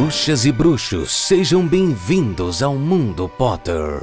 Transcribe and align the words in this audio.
Bruxas 0.00 0.46
e 0.46 0.50
bruxos, 0.50 1.12
sejam 1.12 1.68
bem-vindos 1.68 2.62
ao 2.62 2.74
Mundo 2.74 3.28
Potter. 3.28 4.00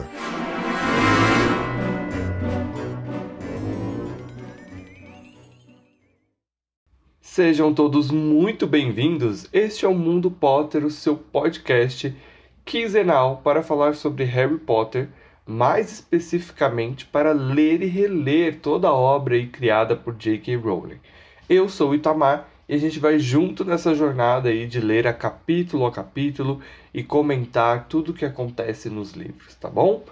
Sejam 7.19 7.73
todos 7.73 8.11
muito 8.11 8.67
bem-vindos. 8.67 9.49
Este 9.51 9.85
é 9.85 9.87
o 9.87 9.95
Mundo 9.95 10.29
Potter, 10.29 10.85
o 10.85 10.91
seu 10.91 11.17
podcast 11.17 12.15
quinzenal 12.63 13.41
para 13.43 13.63
falar 13.63 13.95
sobre 13.95 14.23
Harry 14.23 14.59
Potter, 14.59 15.09
mais 15.47 15.93
especificamente 15.93 17.07
para 17.07 17.31
ler 17.31 17.81
e 17.81 17.87
reler 17.87 18.59
toda 18.59 18.87
a 18.87 18.93
obra 18.93 19.43
criada 19.47 19.95
por 19.95 20.13
J.K. 20.13 20.57
Rowling. 20.57 20.99
Eu 21.49 21.67
sou 21.67 21.89
o 21.89 21.95
Itamar 21.95 22.47
e 22.67 22.75
a 22.75 22.77
gente 22.77 22.99
vai 22.99 23.17
junto 23.17 23.63
nessa 23.63 23.95
jornada 23.95 24.49
aí 24.49 24.67
de 24.67 24.79
ler 24.79 25.07
a 25.07 25.13
capítulo 25.13 25.85
a 25.85 25.91
capítulo 25.91 26.61
e 26.93 27.01
comentar 27.01 27.87
tudo 27.87 28.11
o 28.11 28.13
que 28.13 28.25
acontece 28.25 28.89
nos 28.89 29.13
livros, 29.13 29.55
tá 29.55 29.69
bom? 29.69 30.03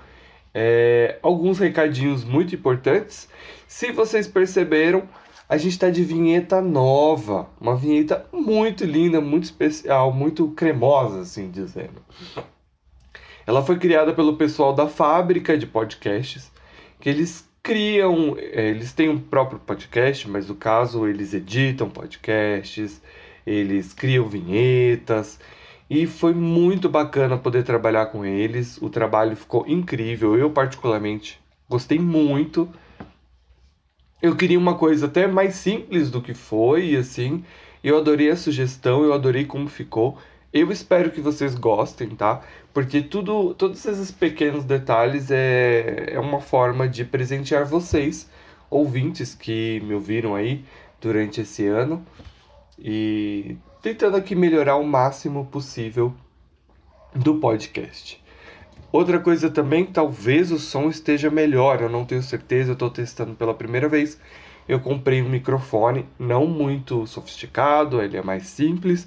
É, 0.53 1.20
alguns 1.21 1.59
recadinhos 1.59 2.23
muito 2.23 2.55
importantes. 2.55 3.27
Se 3.67 3.91
vocês 3.91 4.25
perceberam, 4.25 5.03
a 5.49 5.57
gente 5.57 5.73
está 5.73 5.89
de 5.89 6.03
vinheta 6.03 6.61
nova, 6.61 7.49
uma 7.59 7.75
vinheta 7.75 8.25
muito 8.31 8.85
linda, 8.85 9.19
muito 9.19 9.44
especial, 9.44 10.13
muito 10.13 10.47
cremosa, 10.52 11.22
assim 11.22 11.52
dizendo. 11.52 12.02
Ela 13.45 13.61
foi 13.61 13.77
criada 13.77 14.13
pelo 14.13 14.38
pessoal 14.38 14.73
da 14.73 14.88
fábrica 14.88 15.58
de 15.58 15.67
podcasts, 15.67 16.52
que 16.99 17.09
eles 17.09 17.47
criam, 17.65 18.37
é, 18.37 18.69
eles 18.69 18.93
têm 18.93 19.09
um 19.09 19.19
próprio 19.19 19.57
podcast, 19.57 20.29
mas 20.29 20.47
no 20.47 20.53
caso 20.53 21.07
eles 21.07 21.33
editam 21.33 21.89
podcasts, 21.89 23.01
eles 23.43 23.91
criam 23.91 24.29
vinhetas 24.29 25.39
e 25.89 26.05
foi 26.05 26.31
muito 26.35 26.88
bacana 26.88 27.39
poder 27.39 27.63
trabalhar 27.63 28.05
com 28.05 28.23
eles. 28.23 28.77
O 28.80 28.88
trabalho 28.88 29.35
ficou 29.35 29.66
incrível, 29.67 30.38
eu 30.38 30.52
particularmente 30.52 31.39
gostei 31.67 31.97
muito. 31.97 32.69
Eu 34.22 34.35
queria 34.35 34.59
uma 34.59 34.75
coisa 34.75 35.07
até 35.07 35.25
mais 35.25 35.55
simples 35.55 36.11
do 36.11 36.22
que 36.22 36.35
foi, 36.35 36.95
assim. 36.95 37.44
Eu 37.83 37.97
adorei 37.97 38.29
a 38.29 38.35
sugestão, 38.35 39.03
eu 39.03 39.11
adorei 39.11 39.44
como 39.44 39.67
ficou. 39.67 40.19
Eu 40.56 40.72
espero 40.72 41.11
que 41.11 41.20
vocês 41.20 41.53
gostem, 41.53 42.08
tá? 42.11 42.42
Porque 42.73 43.02
tudo, 43.02 43.53
todos 43.56 43.86
esses 43.86 44.09
pequenos 44.09 44.64
detalhes 44.64 45.30
é, 45.30 46.12
é 46.14 46.17
uma 46.17 46.39
forma 46.39 46.88
de 46.88 47.03
presentear 47.03 47.66
vocês, 47.66 48.31
ouvintes 48.70 49.36
que 49.36 49.81
me 49.84 49.94
ouviram 49.94 50.34
aí 50.34 50.64
durante 51.02 51.42
esse 51.42 51.67
ano. 51.67 52.06
E 52.80 53.58
tentando 53.81 54.16
aqui 54.16 54.34
melhorar 54.34 54.78
o 54.78 54.88
máximo 54.88 55.45
possível 55.45 56.14
do 57.14 57.36
podcast. 57.36 58.23
Outra 58.94 59.19
coisa 59.19 59.50
também, 59.50 59.86
talvez 59.86 60.53
o 60.53 60.58
som 60.58 60.88
esteja 60.88 61.30
melhor, 61.30 61.81
eu 61.81 61.90
não 61.90 62.06
tenho 62.06 62.23
certeza, 62.23 62.69
eu 62.69 62.75
estou 62.75 62.90
testando 62.90 63.36
pela 63.36 63.53
primeira 63.53 63.90
vez. 63.90 64.17
Eu 64.69 64.80
comprei 64.80 65.22
um 65.22 65.28
microfone 65.28 66.06
não 66.17 66.47
muito 66.47 67.06
sofisticado, 67.06 68.02
ele 68.02 68.16
é 68.16 68.23
mais 68.23 68.47
simples, 68.47 69.06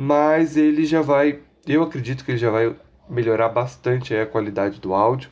mas 0.00 0.56
ele 0.56 0.86
já 0.86 1.02
vai, 1.02 1.40
eu 1.66 1.82
acredito 1.82 2.24
que 2.24 2.30
ele 2.30 2.38
já 2.38 2.50
vai 2.50 2.72
melhorar 3.10 3.48
bastante 3.48 4.14
a 4.14 4.24
qualidade 4.24 4.80
do 4.80 4.94
áudio 4.94 5.28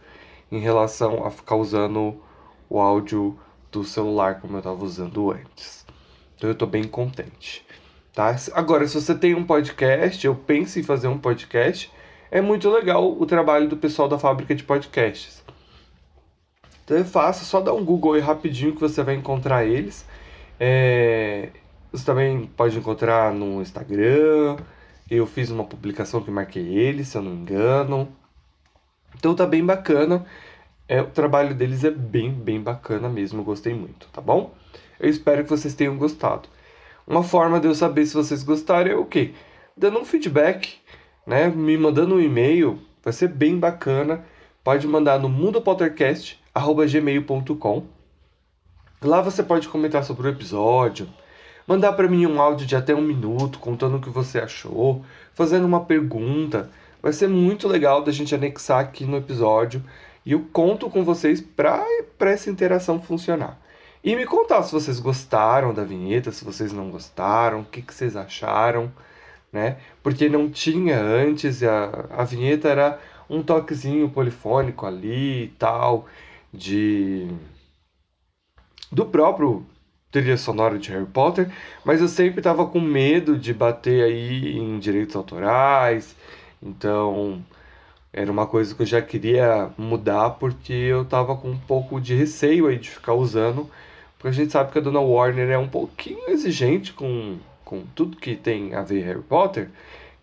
em 0.50 0.58
relação 0.58 1.24
a 1.24 1.30
ficar 1.30 1.54
usando 1.54 2.20
o 2.68 2.80
áudio 2.80 3.38
do 3.70 3.84
celular 3.84 4.40
como 4.40 4.54
eu 4.54 4.58
estava 4.58 4.84
usando 4.84 5.30
antes. 5.30 5.86
Então 6.34 6.50
eu 6.50 6.52
estou 6.52 6.66
bem 6.66 6.82
contente. 6.82 7.64
Tá? 8.12 8.34
Agora, 8.54 8.88
se 8.88 9.00
você 9.00 9.14
tem 9.14 9.36
um 9.36 9.44
podcast, 9.44 10.26
eu 10.26 10.34
penso 10.34 10.80
em 10.80 10.82
fazer 10.82 11.06
um 11.06 11.18
podcast, 11.18 11.88
é 12.28 12.40
muito 12.40 12.68
legal 12.68 13.08
o 13.08 13.24
trabalho 13.24 13.68
do 13.68 13.76
pessoal 13.76 14.08
da 14.08 14.18
fábrica 14.18 14.52
de 14.52 14.64
podcasts. 14.64 15.44
Então 16.84 16.96
é 16.96 17.04
fácil, 17.04 17.46
só 17.46 17.60
dá 17.60 17.72
um 17.72 17.84
Google 17.84 18.14
aí 18.14 18.20
rapidinho 18.20 18.74
que 18.74 18.80
você 18.80 19.04
vai 19.04 19.14
encontrar 19.14 19.64
eles. 19.64 20.04
É, 20.58 21.50
você 21.96 22.04
também 22.04 22.46
pode 22.56 22.76
encontrar 22.78 23.32
no 23.32 23.62
Instagram. 23.62 24.56
Eu 25.10 25.26
fiz 25.26 25.50
uma 25.50 25.64
publicação 25.64 26.22
que 26.22 26.30
marquei 26.30 26.76
eles, 26.76 27.08
se 27.08 27.16
eu 27.16 27.22
não 27.22 27.30
me 27.30 27.38
engano. 27.38 28.08
Então 29.16 29.34
tá 29.34 29.46
bem 29.46 29.64
bacana. 29.64 30.26
É, 30.86 31.00
o 31.00 31.06
trabalho 31.06 31.54
deles 31.54 31.84
é 31.84 31.90
bem, 31.90 32.30
bem 32.30 32.60
bacana 32.60 33.08
mesmo. 33.08 33.40
Eu 33.40 33.44
gostei 33.44 33.72
muito, 33.72 34.08
tá 34.12 34.20
bom? 34.20 34.54
Eu 35.00 35.08
espero 35.08 35.42
que 35.42 35.50
vocês 35.50 35.74
tenham 35.74 35.96
gostado. 35.96 36.48
Uma 37.06 37.22
forma 37.22 37.58
de 37.58 37.66
eu 37.66 37.74
saber 37.74 38.04
se 38.04 38.12
vocês 38.14 38.42
gostaram 38.42 38.90
é 38.90 38.96
o 38.96 39.06
quê? 39.06 39.32
Dando 39.76 39.98
um 39.98 40.04
feedback, 40.04 40.76
né? 41.26 41.48
Me 41.48 41.78
mandando 41.78 42.16
um 42.16 42.20
e-mail. 42.20 42.78
Vai 43.02 43.12
ser 43.12 43.28
bem 43.28 43.58
bacana. 43.58 44.24
Pode 44.62 44.86
mandar 44.86 45.18
no 45.18 45.28
mundopottercast.gmail.com 45.28 47.86
Lá 49.02 49.20
você 49.22 49.42
pode 49.42 49.68
comentar 49.68 50.04
sobre 50.04 50.26
o 50.26 50.30
episódio 50.30 51.08
mandar 51.66 51.92
para 51.92 52.08
mim 52.08 52.26
um 52.26 52.40
áudio 52.40 52.66
de 52.66 52.76
até 52.76 52.94
um 52.94 53.02
minuto 53.02 53.58
contando 53.58 53.96
o 53.96 54.00
que 54.00 54.10
você 54.10 54.38
achou, 54.38 55.04
fazendo 55.34 55.66
uma 55.66 55.84
pergunta. 55.84 56.70
Vai 57.02 57.12
ser 57.12 57.28
muito 57.28 57.68
legal 57.68 58.02
da 58.02 58.12
gente 58.12 58.34
anexar 58.34 58.80
aqui 58.80 59.04
no 59.04 59.16
episódio 59.16 59.82
e 60.24 60.32
eu 60.32 60.44
conto 60.52 60.90
com 60.90 61.04
vocês 61.04 61.40
para 61.40 61.84
essa 62.20 62.50
interação 62.50 63.00
funcionar. 63.00 63.58
E 64.02 64.14
me 64.14 64.24
contar 64.24 64.62
se 64.62 64.72
vocês 64.72 65.00
gostaram 65.00 65.74
da 65.74 65.82
vinheta, 65.82 66.30
se 66.30 66.44
vocês 66.44 66.72
não 66.72 66.90
gostaram, 66.90 67.60
o 67.60 67.64
que, 67.64 67.82
que 67.82 67.92
vocês 67.92 68.16
acharam, 68.16 68.92
né? 69.52 69.78
Porque 70.02 70.28
não 70.28 70.48
tinha 70.48 71.00
antes, 71.00 71.62
a, 71.62 72.06
a 72.10 72.24
vinheta 72.24 72.68
era 72.68 73.00
um 73.28 73.42
toquezinho 73.42 74.08
polifônico 74.08 74.86
ali 74.86 75.44
e 75.44 75.48
tal, 75.58 76.06
de 76.52 77.28
do 78.92 79.04
próprio 79.06 79.66
trilha 80.10 80.36
sonora 80.36 80.78
de 80.78 80.90
Harry 80.90 81.06
Potter, 81.06 81.50
mas 81.84 82.00
eu 82.00 82.08
sempre 82.08 82.40
estava 82.40 82.66
com 82.66 82.80
medo 82.80 83.36
de 83.36 83.52
bater 83.52 84.04
aí 84.04 84.56
em 84.56 84.78
direitos 84.78 85.16
autorais, 85.16 86.16
então 86.62 87.44
era 88.12 88.30
uma 88.30 88.46
coisa 88.46 88.74
que 88.74 88.82
eu 88.82 88.86
já 88.86 89.02
queria 89.02 89.70
mudar 89.76 90.30
porque 90.30 90.72
eu 90.72 91.02
estava 91.02 91.36
com 91.36 91.50
um 91.50 91.58
pouco 91.58 92.00
de 92.00 92.14
receio 92.14 92.66
aí 92.66 92.78
de 92.78 92.90
ficar 92.90 93.14
usando, 93.14 93.68
porque 94.16 94.28
a 94.28 94.32
gente 94.32 94.52
sabe 94.52 94.72
que 94.72 94.78
a 94.78 94.82
Dona 94.82 95.00
Warner 95.00 95.50
é 95.50 95.58
um 95.58 95.68
pouquinho 95.68 96.30
exigente 96.30 96.92
com, 96.92 97.38
com 97.64 97.84
tudo 97.94 98.16
que 98.16 98.34
tem 98.34 98.74
a 98.74 98.82
ver 98.82 99.04
Harry 99.04 99.22
Potter, 99.22 99.68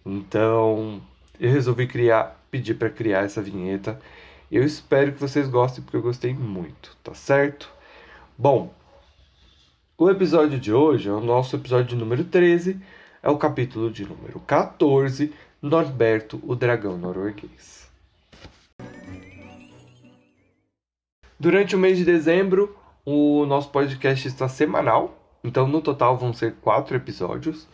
então 0.05 1.01
eu 1.39 1.51
resolvi 1.51 1.87
criar, 1.87 2.39
pedir 2.49 2.75
para 2.75 2.89
criar 2.89 3.25
essa 3.25 3.41
vinheta. 3.41 3.99
Eu 4.51 4.63
espero 4.63 5.13
que 5.13 5.19
vocês 5.19 5.47
gostem 5.47 5.83
porque 5.83 5.97
eu 5.97 6.01
gostei 6.01 6.33
muito, 6.33 6.95
tá 7.03 7.13
certo? 7.13 7.71
Bom, 8.37 8.71
o 10.03 10.09
episódio 10.09 10.59
de 10.59 10.73
hoje 10.73 11.07
é 11.07 11.11
o 11.13 11.21
nosso 11.21 11.55
episódio 11.55 11.97
número 11.97 12.25
13, 12.25 12.77
é 13.21 13.29
o 13.29 13.37
capítulo 13.37 13.89
de 13.89 14.05
número 14.05 14.37
14, 14.41 15.33
Norberto, 15.61 16.41
o 16.43 16.57
dragão 16.57 16.97
norueguês. 16.97 17.89
Durante 21.39 21.73
o 21.73 21.79
mês 21.79 21.97
de 21.97 22.03
dezembro, 22.03 22.77
o 23.05 23.45
nosso 23.45 23.69
podcast 23.69 24.27
está 24.27 24.49
semanal, 24.49 25.17
então 25.41 25.69
no 25.69 25.81
total 25.81 26.17
vão 26.17 26.33
ser 26.33 26.55
quatro 26.55 26.97
episódios. 26.97 27.65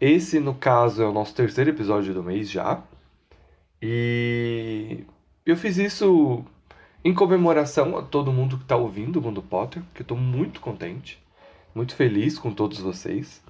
Esse, 0.00 0.38
no 0.38 0.54
caso, 0.54 1.02
é 1.02 1.06
o 1.06 1.12
nosso 1.12 1.34
terceiro 1.34 1.70
episódio 1.70 2.14
do 2.14 2.22
mês 2.22 2.48
já. 2.48 2.84
E 3.82 5.02
eu 5.44 5.56
fiz 5.56 5.76
isso 5.78 6.44
em 7.04 7.12
comemoração 7.12 7.98
a 7.98 8.02
todo 8.02 8.32
mundo 8.32 8.58
que 8.58 8.62
está 8.62 8.76
ouvindo 8.76 9.18
o 9.18 9.22
Mundo 9.22 9.42
Potter, 9.42 9.82
que 9.92 10.02
eu 10.02 10.04
estou 10.04 10.16
muito 10.16 10.60
contente 10.60 11.23
muito 11.74 11.94
feliz 11.94 12.38
com 12.38 12.52
todos 12.52 12.78
vocês. 12.78 13.42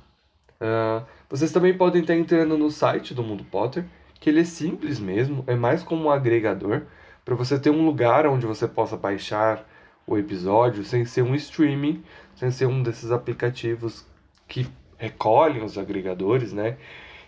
Uh, 0.61 1.05
vocês 1.29 1.53
também 1.53 1.77
podem 1.77 2.03
estar 2.03 2.15
entrando 2.15 2.57
no 2.57 2.71
site 2.71 3.13
do 3.13 3.23
Mundo 3.23 3.45
Potter, 3.45 3.85
que 4.19 4.31
ele 4.31 4.41
é 4.41 4.45
simples 4.45 4.99
mesmo, 4.99 5.45
é 5.47 5.55
mais 5.55 5.83
como 5.83 6.05
um 6.05 6.11
agregador, 6.11 6.83
para 7.25 7.35
você 7.35 7.59
ter 7.59 7.71
um 7.71 7.85
lugar 7.85 8.27
onde 8.27 8.47
você 8.47 8.67
possa 8.67 8.97
baixar 8.97 9.67
o 10.07 10.17
episódio 10.17 10.85
sem 10.85 11.05
ser 11.05 11.23
um 11.23 11.35
streaming, 11.35 12.03
sem 12.37 12.51
ser 12.51 12.65
um 12.67 12.83
desses 12.83 13.11
aplicativos 13.11 14.07
que 14.47 14.67
recolhem 14.97 15.63
os 15.63 15.77
agregadores, 15.79 16.53
né? 16.53 16.77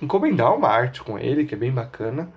encomendar 0.00 0.54
uma 0.54 0.68
arte 0.68 1.02
com 1.02 1.18
ele, 1.18 1.44
que 1.44 1.54
é 1.54 1.58
bem 1.58 1.70
bacana. 1.70 2.32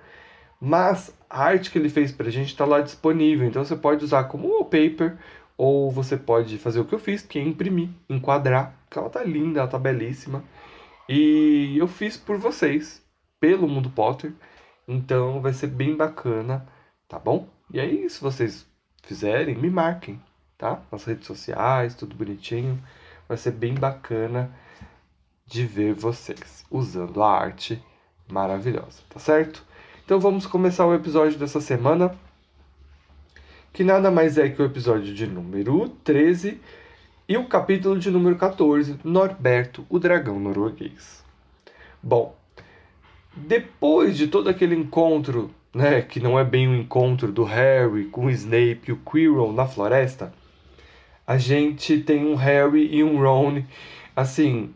Mas 0.60 1.16
a 1.30 1.44
arte 1.44 1.72
que 1.72 1.78
ele 1.78 1.90
fez 1.90 2.12
pra 2.12 2.30
gente 2.30 2.48
está 2.48 2.66
lá 2.66 2.82
disponível, 2.82 3.48
então 3.48 3.64
você 3.64 3.76
pode 3.76 4.04
usar 4.04 4.26
como 4.26 4.50
wallpaper 4.50 5.18
ou 5.58 5.92
você 5.92 6.18
pode 6.18 6.58
fazer 6.58 6.80
o 6.80 6.86
que 6.86 6.94
eu 6.94 7.00
fiz, 7.00 7.22
que 7.22 7.40
é 7.40 7.44
imprimir, 7.44 7.90
enquadrar, 8.10 8.76
que 8.90 8.98
ela 8.98 9.10
tá 9.10 9.24
linda, 9.24 9.60
ela 9.60 9.70
tá 9.70 9.80
belíssima. 9.80 10.44
E 11.10 11.78
eu 11.78 11.88
fiz 11.88 12.18
por 12.18 12.38
vocês, 12.38 13.04
pelo 13.40 13.68
Mundo 13.68 13.90
Potter, 13.90 14.34
então 14.88 15.42
vai 15.42 15.54
ser 15.54 15.68
bem 15.68 15.96
bacana, 15.96 16.68
tá 17.08 17.18
bom? 17.20 17.48
E 17.70 17.82
aí, 17.82 18.10
se 18.10 18.22
vocês 18.22 18.66
fizerem, 19.04 19.56
me 19.56 19.70
marquem, 19.70 20.22
tá? 20.58 20.82
Nas 20.90 21.04
redes 21.04 21.28
sociais, 21.28 21.96
tudo 21.96 22.16
bonitinho. 22.16 22.82
Vai 23.28 23.38
ser 23.38 23.52
bem 23.52 23.74
bacana 23.74 24.50
de 25.46 25.66
ver 25.66 25.94
vocês 25.94 26.66
usando 26.72 27.22
a 27.22 27.30
arte 27.30 27.84
maravilhosa, 28.28 29.02
tá 29.10 29.20
certo? 29.20 29.66
Então 30.06 30.18
vamos 30.18 30.46
começar 30.46 30.86
o 30.86 30.94
episódio 30.94 31.38
dessa 31.38 31.60
semana, 31.60 32.16
que 33.74 33.84
nada 33.84 34.10
mais 34.10 34.38
é 34.38 34.48
que 34.48 34.62
o 34.62 34.66
episódio 34.66 35.14
de 35.14 35.28
número 35.28 35.90
13 36.06 36.62
e 37.28 37.36
o 37.36 37.48
capítulo 37.48 38.00
de 38.00 38.10
número 38.10 38.38
14, 38.38 38.98
Norberto, 39.04 39.86
o 39.90 40.00
dragão 40.00 40.40
norueguês. 40.40 41.22
Bom, 42.02 42.34
depois 43.36 44.16
de 44.18 44.28
todo 44.28 44.50
aquele 44.50 44.76
encontro, 44.76 45.54
né, 45.78 46.02
que 46.02 46.20
não 46.20 46.40
é 46.40 46.44
bem 46.44 46.68
o 46.68 46.76
encontro 46.76 47.32
do 47.32 47.44
Harry 47.44 48.06
com 48.06 48.26
o 48.26 48.32
Snape 48.32 48.82
e 48.88 48.92
o 48.92 48.98
Quirrell 48.98 49.54
na 49.54 49.68
floresta, 49.68 50.34
a 51.26 51.38
gente 51.38 52.00
tem 52.00 52.26
um 52.26 52.36
Harry 52.36 52.88
e 52.92 53.04
um 53.04 53.22
Ron, 53.22 53.62
assim, 54.16 54.74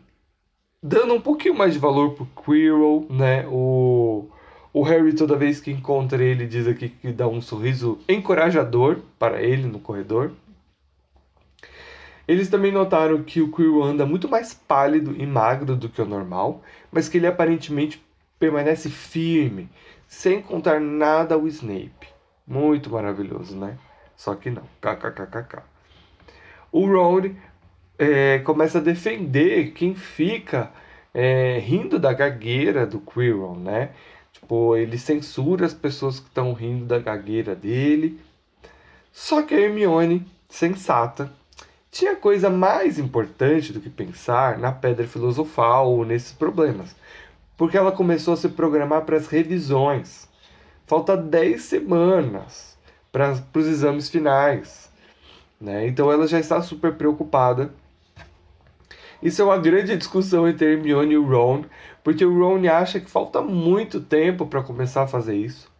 dando 0.80 1.14
um 1.14 1.20
pouquinho 1.20 1.56
mais 1.56 1.72
de 1.72 1.80
valor 1.80 2.12
pro 2.14 2.28
Quirrell, 2.44 3.06
né, 3.10 3.44
o 3.48 4.28
o 4.74 4.82
Harry, 4.82 5.12
toda 5.14 5.36
vez 5.36 5.60
que 5.60 5.70
encontra 5.70 6.24
ele, 6.24 6.46
diz 6.46 6.66
aqui 6.66 6.88
que 6.88 7.12
dá 7.12 7.28
um 7.28 7.42
sorriso 7.42 7.98
encorajador 8.08 9.00
para 9.18 9.42
ele 9.42 9.66
no 9.66 9.78
corredor. 9.78 10.32
Eles 12.26 12.48
também 12.48 12.72
notaram 12.72 13.22
que 13.22 13.42
o 13.42 13.52
Quirrell 13.52 13.82
anda 13.82 14.06
muito 14.06 14.30
mais 14.30 14.54
pálido 14.54 15.14
e 15.18 15.26
magro 15.26 15.76
do 15.76 15.90
que 15.90 16.00
o 16.00 16.06
normal, 16.06 16.62
mas 16.90 17.06
que 17.06 17.18
ele 17.18 17.26
aparentemente 17.26 18.02
permanece 18.38 18.88
firme, 18.88 19.68
sem 20.12 20.42
contar 20.42 20.78
nada 20.78 21.34
ao 21.34 21.48
Snape. 21.48 22.06
Muito 22.46 22.90
maravilhoso, 22.90 23.56
né? 23.56 23.78
Só 24.14 24.34
que 24.34 24.50
não. 24.50 24.64
KKKKK. 24.78 25.62
O 26.70 26.86
Ron 26.86 27.30
é, 27.98 28.38
começa 28.40 28.76
a 28.76 28.82
defender 28.82 29.72
quem 29.72 29.94
fica 29.94 30.70
é, 31.14 31.58
rindo 31.60 31.98
da 31.98 32.12
gagueira 32.12 32.86
do 32.86 33.00
Quirrell, 33.00 33.56
né? 33.56 33.92
Tipo, 34.34 34.76
ele 34.76 34.98
censura 34.98 35.64
as 35.64 35.72
pessoas 35.72 36.20
que 36.20 36.28
estão 36.28 36.52
rindo 36.52 36.84
da 36.84 36.98
gagueira 36.98 37.54
dele. 37.56 38.20
Só 39.10 39.40
que 39.40 39.54
a 39.54 39.60
Hermione, 39.60 40.26
sensata, 40.46 41.32
tinha 41.90 42.14
coisa 42.14 42.50
mais 42.50 42.98
importante 42.98 43.72
do 43.72 43.80
que 43.80 43.88
pensar 43.88 44.58
na 44.58 44.72
pedra 44.72 45.08
filosofal 45.08 45.90
ou 45.90 46.04
nesses 46.04 46.32
problemas. 46.32 46.94
Porque 47.56 47.76
ela 47.76 47.92
começou 47.92 48.34
a 48.34 48.36
se 48.36 48.48
programar 48.48 49.02
para 49.02 49.16
as 49.16 49.26
revisões. 49.26 50.28
Falta 50.86 51.16
10 51.16 51.62
semanas 51.62 52.76
para 53.10 53.36
os 53.54 53.66
exames 53.66 54.08
finais. 54.08 54.90
Né? 55.60 55.86
Então 55.86 56.10
ela 56.10 56.26
já 56.26 56.40
está 56.40 56.60
super 56.60 56.94
preocupada. 56.94 57.72
Isso 59.22 59.40
é 59.40 59.44
uma 59.44 59.58
grande 59.58 59.96
discussão 59.96 60.48
entre 60.48 60.72
Hermione 60.72 61.14
e 61.14 61.18
o 61.18 61.24
Ron, 61.24 61.64
porque 62.02 62.24
o 62.24 62.36
Ron 62.36 62.68
acha 62.68 62.98
que 62.98 63.08
falta 63.08 63.40
muito 63.40 64.00
tempo 64.00 64.46
para 64.46 64.62
começar 64.62 65.02
a 65.02 65.06
fazer 65.06 65.36
isso. 65.36 65.70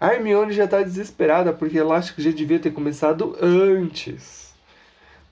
A 0.00 0.12
Hermione 0.12 0.52
já 0.52 0.64
está 0.64 0.82
desesperada 0.82 1.52
porque 1.52 1.78
ela 1.78 1.96
acha 1.96 2.12
que 2.12 2.22
já 2.22 2.32
devia 2.32 2.58
ter 2.58 2.72
começado 2.72 3.36
antes, 3.40 4.54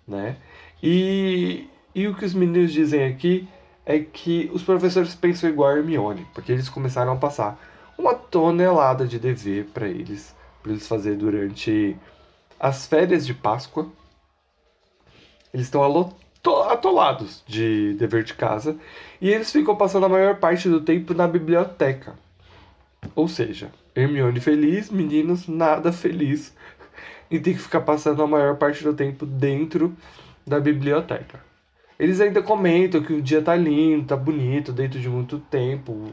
né? 0.06 0.36
E, 0.80 1.66
e 1.94 2.06
o 2.06 2.14
que 2.14 2.24
os 2.24 2.34
meninos 2.34 2.72
dizem 2.72 3.04
aqui 3.04 3.48
é 3.86 4.00
que 4.00 4.50
os 4.52 4.64
professores 4.64 5.14
pensam 5.14 5.48
igual 5.48 5.70
a 5.70 5.76
Hermione, 5.78 6.26
porque 6.34 6.50
eles 6.50 6.68
começaram 6.68 7.12
a 7.12 7.16
passar 7.16 7.56
uma 7.96 8.14
tonelada 8.14 9.06
de 9.06 9.16
dever 9.16 9.66
para 9.66 9.86
eles, 9.86 10.34
para 10.60 10.72
eles 10.72 10.88
fazer 10.88 11.16
durante 11.16 11.96
as 12.58 12.86
férias 12.86 13.24
de 13.24 13.32
Páscoa. 13.32 13.86
Eles 15.54 15.66
estão 15.66 15.82
atolados 16.68 17.44
de 17.46 17.94
dever 17.94 18.24
de 18.24 18.34
casa 18.34 18.76
e 19.20 19.30
eles 19.30 19.52
ficam 19.52 19.76
passando 19.76 20.06
a 20.06 20.08
maior 20.08 20.36
parte 20.36 20.68
do 20.68 20.80
tempo 20.80 21.14
na 21.14 21.28
biblioteca. 21.28 22.14
Ou 23.14 23.28
seja, 23.28 23.70
Hermione 23.94 24.40
feliz, 24.40 24.90
meninos 24.90 25.46
nada 25.46 25.92
feliz 25.92 26.52
e 27.30 27.38
tem 27.38 27.54
que 27.54 27.62
ficar 27.62 27.82
passando 27.82 28.20
a 28.20 28.26
maior 28.26 28.56
parte 28.56 28.82
do 28.82 28.92
tempo 28.92 29.24
dentro 29.24 29.96
da 30.44 30.58
biblioteca. 30.58 31.40
Eles 31.98 32.20
ainda 32.20 32.42
comentam 32.42 33.02
que 33.02 33.12
o 33.12 33.22
dia 33.22 33.40
tá 33.40 33.56
lindo, 33.56 34.06
tá 34.06 34.16
bonito, 34.16 34.72
dentro 34.72 35.00
de 35.00 35.08
muito 35.08 35.38
tempo. 35.38 36.12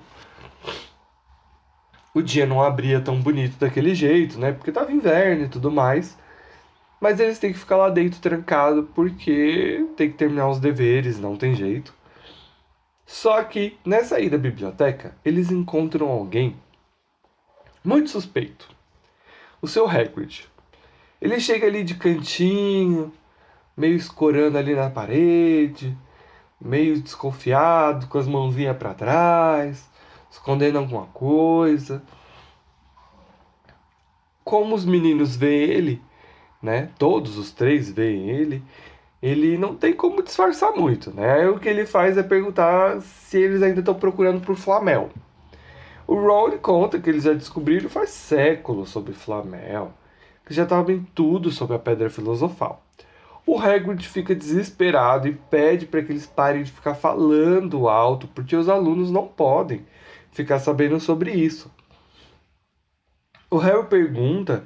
O 2.13 2.21
dia 2.21 2.45
não 2.45 2.61
abria 2.61 3.01
tão 3.01 3.19
bonito 3.19 3.57
daquele 3.57 3.93
jeito, 3.93 4.39
né? 4.39 4.51
Porque 4.51 4.71
tava 4.71 4.91
inverno 4.91 5.45
e 5.45 5.49
tudo 5.49 5.71
mais. 5.71 6.17
Mas 7.01 7.19
eles 7.19 7.37
têm 7.37 7.51
que 7.51 7.59
ficar 7.59 7.75
lá 7.75 7.89
dentro 7.89 8.21
trancado 8.21 8.89
porque 8.95 9.85
tem 9.97 10.09
que 10.09 10.17
terminar 10.17 10.49
os 10.49 10.59
deveres, 10.59 11.19
não 11.19 11.35
tem 11.35 11.53
jeito. 11.53 11.93
Só 13.05 13.43
que 13.43 13.77
nessa 13.85 14.19
ida 14.19 14.37
à 14.37 14.39
biblioteca, 14.39 15.15
eles 15.25 15.51
encontram 15.51 16.07
alguém 16.07 16.55
muito 17.83 18.09
suspeito. 18.09 18.69
O 19.61 19.67
seu 19.67 19.85
Hagrid. 19.87 20.47
Ele 21.21 21.39
chega 21.39 21.67
ali 21.67 21.83
de 21.83 21.95
cantinho, 21.95 23.11
meio 23.75 23.95
escorando 23.95 24.57
ali 24.57 24.75
na 24.75 24.89
parede, 24.89 25.97
meio 26.59 27.01
desconfiado, 27.01 28.07
com 28.07 28.17
as 28.17 28.27
mãozinhas 28.27 28.77
para 28.77 28.93
trás, 28.93 29.89
escondendo 30.31 30.77
alguma 30.77 31.05
coisa. 31.07 32.01
Como 34.43 34.75
os 34.75 34.85
meninos 34.85 35.35
veem 35.35 35.69
ele, 35.69 36.01
né? 36.61 36.89
Todos 36.97 37.37
os 37.37 37.51
três 37.51 37.89
veem 37.91 38.29
ele. 38.29 38.63
Ele 39.21 39.57
não 39.57 39.75
tem 39.75 39.93
como 39.93 40.21
disfarçar 40.21 40.73
muito, 40.73 41.11
né? 41.11 41.47
O 41.47 41.59
que 41.59 41.69
ele 41.69 41.85
faz 41.85 42.17
é 42.17 42.23
perguntar 42.23 43.01
se 43.01 43.37
eles 43.37 43.61
ainda 43.61 43.79
estão 43.79 43.95
procurando 43.95 44.41
por 44.41 44.55
Flamel. 44.55 45.09
O 46.05 46.15
Ron 46.15 46.57
conta 46.57 46.99
que 46.99 47.09
eles 47.09 47.23
já 47.23 47.33
descobriram 47.33 47.89
faz 47.89 48.09
séculos 48.09 48.89
sobre 48.89 49.13
Flamel, 49.13 49.93
que 50.45 50.53
já 50.53 50.67
sabem 50.67 51.07
tudo 51.15 51.49
sobre 51.51 51.75
a 51.77 51.79
Pedra 51.79 52.09
Filosofal. 52.09 52.83
O 53.45 53.59
Hagrid 53.59 54.07
fica 54.07 54.33
desesperado 54.33 55.27
e 55.27 55.33
pede 55.33 55.85
para 55.85 56.01
que 56.01 56.11
eles 56.11 56.25
parem 56.25 56.63
de 56.63 56.71
ficar 56.71 56.95
falando 56.95 57.89
alto, 57.89 58.27
porque 58.27 58.55
os 58.55 58.69
alunos 58.69 59.11
não 59.11 59.27
podem 59.27 59.85
ficar 60.31 60.59
sabendo 60.59 60.99
sobre 60.99 61.31
isso. 61.31 61.71
O 63.49 63.57
Harry 63.57 63.85
pergunta 63.85 64.63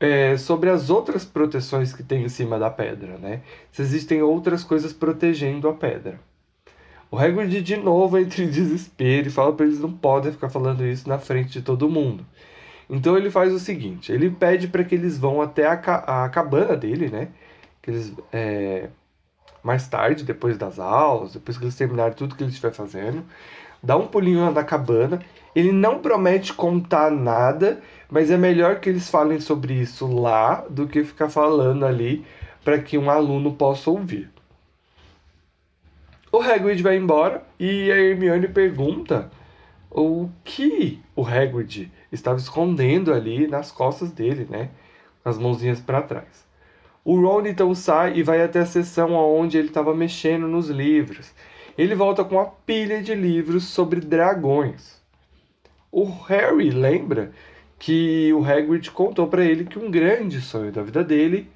é, 0.00 0.36
sobre 0.36 0.70
as 0.70 0.90
outras 0.90 1.24
proteções 1.24 1.92
que 1.92 2.02
tem 2.02 2.24
em 2.24 2.28
cima 2.28 2.58
da 2.58 2.70
pedra, 2.70 3.18
né? 3.18 3.42
Se 3.70 3.82
existem 3.82 4.22
outras 4.22 4.64
coisas 4.64 4.92
protegendo 4.92 5.68
a 5.68 5.74
pedra. 5.74 6.18
O 7.10 7.18
Hagrid 7.18 7.62
de 7.62 7.76
novo 7.76 8.18
entra 8.18 8.42
em 8.42 8.50
desespero 8.50 9.28
e 9.28 9.30
fala 9.30 9.52
para 9.52 9.66
eles 9.66 9.78
não 9.78 9.92
podem 9.92 10.32
ficar 10.32 10.48
falando 10.48 10.84
isso 10.84 11.08
na 11.08 11.18
frente 11.18 11.52
de 11.52 11.62
todo 11.62 11.88
mundo. 11.88 12.26
Então 12.90 13.16
ele 13.16 13.30
faz 13.30 13.52
o 13.52 13.58
seguinte, 13.58 14.12
ele 14.12 14.28
pede 14.30 14.68
para 14.68 14.84
que 14.84 14.94
eles 14.94 15.16
vão 15.16 15.40
até 15.40 15.66
a, 15.66 15.76
ca 15.76 16.24
a 16.24 16.28
cabana 16.28 16.76
dele, 16.76 17.08
né? 17.08 17.28
Que 17.84 17.90
eles 17.90 18.14
é, 18.32 18.88
mais 19.62 19.86
tarde, 19.86 20.24
depois 20.24 20.56
das 20.56 20.78
aulas, 20.78 21.34
depois 21.34 21.58
que 21.58 21.64
eles 21.64 21.76
terminarem 21.76 22.14
tudo 22.14 22.34
que 22.34 22.42
ele 22.42 22.48
estiver 22.48 22.72
fazendo, 22.72 23.22
dá 23.82 23.94
um 23.94 24.06
pulinho 24.06 24.50
na 24.50 24.64
cabana. 24.64 25.20
Ele 25.54 25.70
não 25.70 25.98
promete 25.98 26.54
contar 26.54 27.10
nada, 27.10 27.82
mas 28.10 28.30
é 28.30 28.38
melhor 28.38 28.80
que 28.80 28.88
eles 28.88 29.10
falem 29.10 29.38
sobre 29.38 29.74
isso 29.74 30.06
lá 30.06 30.64
do 30.70 30.86
que 30.86 31.04
ficar 31.04 31.28
falando 31.28 31.84
ali 31.84 32.24
para 32.64 32.78
que 32.78 32.96
um 32.96 33.10
aluno 33.10 33.52
possa 33.52 33.90
ouvir. 33.90 34.30
O 36.32 36.40
Hagrid 36.40 36.82
vai 36.82 36.96
embora 36.96 37.44
e 37.60 37.92
a 37.92 37.96
Hermione 37.96 38.48
pergunta 38.48 39.30
o 39.90 40.30
que 40.42 41.00
o 41.14 41.22
Hagrid 41.22 41.92
estava 42.10 42.38
escondendo 42.38 43.12
ali 43.12 43.46
nas 43.46 43.70
costas 43.70 44.10
dele, 44.10 44.48
né? 44.50 44.70
Com 45.22 45.28
as 45.28 45.38
mãozinhas 45.38 45.80
para 45.80 46.02
trás. 46.02 46.43
O 47.04 47.20
Ron 47.20 47.46
então 47.46 47.74
sai 47.74 48.16
e 48.16 48.22
vai 48.22 48.42
até 48.42 48.60
a 48.60 48.66
sessão 48.66 49.12
onde 49.12 49.58
ele 49.58 49.68
estava 49.68 49.94
mexendo 49.94 50.48
nos 50.48 50.70
livros. 50.70 51.32
Ele 51.76 51.94
volta 51.94 52.24
com 52.24 52.36
uma 52.36 52.46
pilha 52.46 53.02
de 53.02 53.14
livros 53.14 53.64
sobre 53.64 54.00
dragões. 54.00 55.02
O 55.92 56.04
Harry 56.04 56.70
lembra 56.70 57.32
que 57.78 58.32
o 58.32 58.42
Hagrid 58.42 58.90
contou 58.90 59.26
para 59.26 59.44
ele 59.44 59.64
que 59.64 59.78
um 59.78 59.90
grande 59.90 60.40
sonho 60.40 60.72
da 60.72 60.82
vida 60.82 61.04
dele 61.04 61.50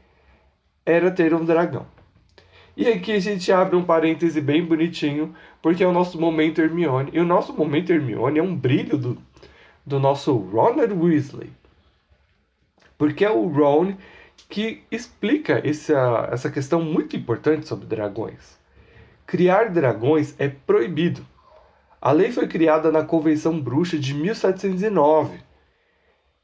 era 0.84 1.10
ter 1.10 1.32
um 1.32 1.44
dragão. 1.44 1.86
E 2.76 2.86
aqui 2.86 3.12
a 3.12 3.18
gente 3.18 3.50
abre 3.50 3.74
um 3.74 3.82
parêntese 3.82 4.40
bem 4.40 4.64
bonitinho, 4.64 5.34
porque 5.62 5.82
é 5.82 5.86
o 5.86 5.92
nosso 5.92 6.20
momento 6.20 6.60
Hermione. 6.60 7.10
E 7.12 7.18
o 7.18 7.24
nosso 7.24 7.52
momento 7.52 7.90
Hermione 7.90 8.38
é 8.38 8.42
um 8.42 8.54
brilho 8.54 8.96
do, 8.96 9.18
do 9.84 9.98
nosso 9.98 10.36
Ronald 10.36 10.92
Weasley. 10.92 11.50
Porque 12.96 13.26
o 13.26 13.48
Ron 13.48 13.94
que 14.48 14.82
explica 14.90 15.60
essa, 15.66 16.28
essa 16.32 16.50
questão 16.50 16.82
muito 16.82 17.16
importante 17.16 17.66
sobre 17.66 17.86
dragões. 17.86 18.58
Criar 19.26 19.70
dragões 19.70 20.34
é 20.38 20.48
proibido. 20.48 21.24
A 22.00 22.12
lei 22.12 22.30
foi 22.30 22.46
criada 22.46 22.92
na 22.92 23.04
Convenção 23.04 23.60
Bruxa 23.60 23.98
de 23.98 24.14
1709, 24.14 25.40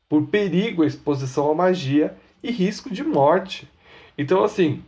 por 0.09 0.27
perigo 0.27 0.83
à 0.83 0.87
exposição 0.87 1.51
à 1.51 1.55
magia 1.55 2.17
e 2.43 2.51
risco 2.51 2.91
de 2.91 3.05
morte. 3.05 3.71
Então, 4.19 4.45
assim, 4.45 4.85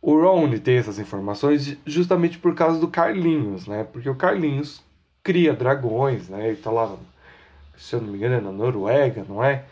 o 0.00 0.20
Ron 0.20 0.50
tem 0.58 0.76
essas 0.76 0.98
informações 0.98 1.78
justamente 1.86 2.36
por 2.36 2.54
causa 2.54 2.80
do 2.80 2.88
Carlinhos, 2.88 3.68
né? 3.68 3.84
Porque 3.84 4.10
o 4.10 4.16
Carlinhos 4.16 4.82
cria 5.22 5.54
dragões, 5.54 6.28
né? 6.28 6.48
Ele 6.48 6.56
tá 6.56 6.70
lá, 6.70 6.96
se 7.76 7.94
eu 7.94 8.00
não 8.00 8.08
me 8.08 8.18
engano, 8.18 8.34
é 8.34 8.40
na 8.40 8.50
Noruega, 8.50 9.24
não 9.28 9.42
é? 9.42 9.64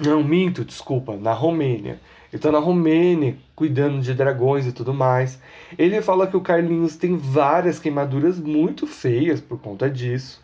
Não, 0.00 0.24
minto, 0.24 0.64
desculpa, 0.64 1.16
na 1.16 1.32
Romênia. 1.32 2.00
Ele 2.32 2.50
na 2.50 2.58
Romênia, 2.58 3.36
cuidando 3.54 4.00
de 4.00 4.14
dragões 4.14 4.66
e 4.66 4.72
tudo 4.72 4.94
mais. 4.94 5.38
Ele 5.78 6.00
fala 6.00 6.26
que 6.26 6.36
o 6.36 6.40
Carlinhos 6.40 6.96
tem 6.96 7.14
várias 7.14 7.78
queimaduras 7.78 8.38
muito 8.40 8.86
feias 8.86 9.38
por 9.38 9.58
conta 9.60 9.90
disso. 9.90 10.42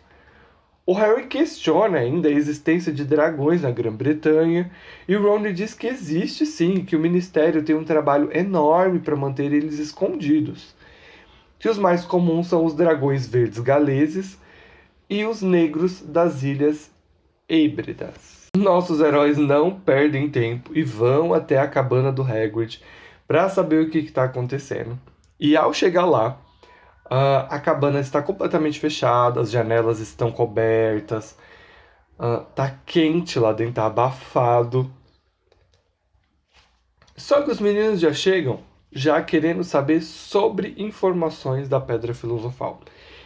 O 0.85 0.93
Harry 0.93 1.25
questiona 1.27 1.97
ainda 1.97 2.29
a 2.29 2.31
existência 2.31 2.93
de 2.93 3.03
dragões 3.03 3.63
na 3.63 3.71
Grã-Bretanha 3.71 4.71
e 5.07 5.15
o 5.15 5.21
Ron 5.21 5.51
diz 5.51 5.73
que 5.73 5.87
existe 5.87 6.45
sim, 6.45 6.83
que 6.83 6.95
o 6.95 6.99
Ministério 6.99 7.63
tem 7.63 7.75
um 7.75 7.83
trabalho 7.83 8.29
enorme 8.35 8.99
para 8.99 9.15
manter 9.15 9.51
eles 9.51 9.79
escondidos. 9.79 10.75
Que 11.57 11.69
os 11.69 11.77
mais 11.77 12.05
comuns 12.05 12.47
são 12.47 12.65
os 12.65 12.75
dragões 12.75 13.27
verdes 13.27 13.59
galeses 13.59 14.39
e 15.09 15.25
os 15.25 15.41
negros 15.41 16.01
das 16.01 16.43
Ilhas 16.43 16.91
Hébridas. 17.47 18.38
Nossos 18.55 18.99
heróis 18.99 19.37
não 19.37 19.79
perdem 19.79 20.29
tempo 20.29 20.71
e 20.73 20.81
vão 20.83 21.33
até 21.33 21.59
a 21.59 21.67
cabana 21.67 22.11
do 22.11 22.23
Hagrid 22.23 22.81
para 23.27 23.47
saber 23.47 23.83
o 23.83 23.89
que 23.89 23.99
está 23.99 24.23
acontecendo. 24.23 24.99
E 25.39 25.55
ao 25.55 25.73
chegar 25.73 26.05
lá, 26.05 26.39
uh, 27.05 27.45
a 27.49 27.59
cabana 27.59 27.99
está 27.99 28.21
completamente 28.21 28.79
fechada, 28.79 29.39
as 29.39 29.51
janelas 29.51 29.99
estão 29.99 30.31
cobertas, 30.31 31.37
uh, 32.19 32.43
tá 32.55 32.75
quente 32.85 33.37
lá 33.37 33.53
dentro, 33.53 33.75
tá 33.75 33.85
abafado. 33.85 34.91
Só 37.15 37.41
que 37.43 37.51
os 37.51 37.59
meninos 37.59 37.99
já 37.99 38.13
chegam 38.13 38.61
já 38.91 39.21
querendo 39.21 39.63
saber 39.63 40.01
sobre 40.01 40.73
informações 40.77 41.69
da 41.69 41.79
Pedra 41.79 42.13
Filosofal. 42.13 42.81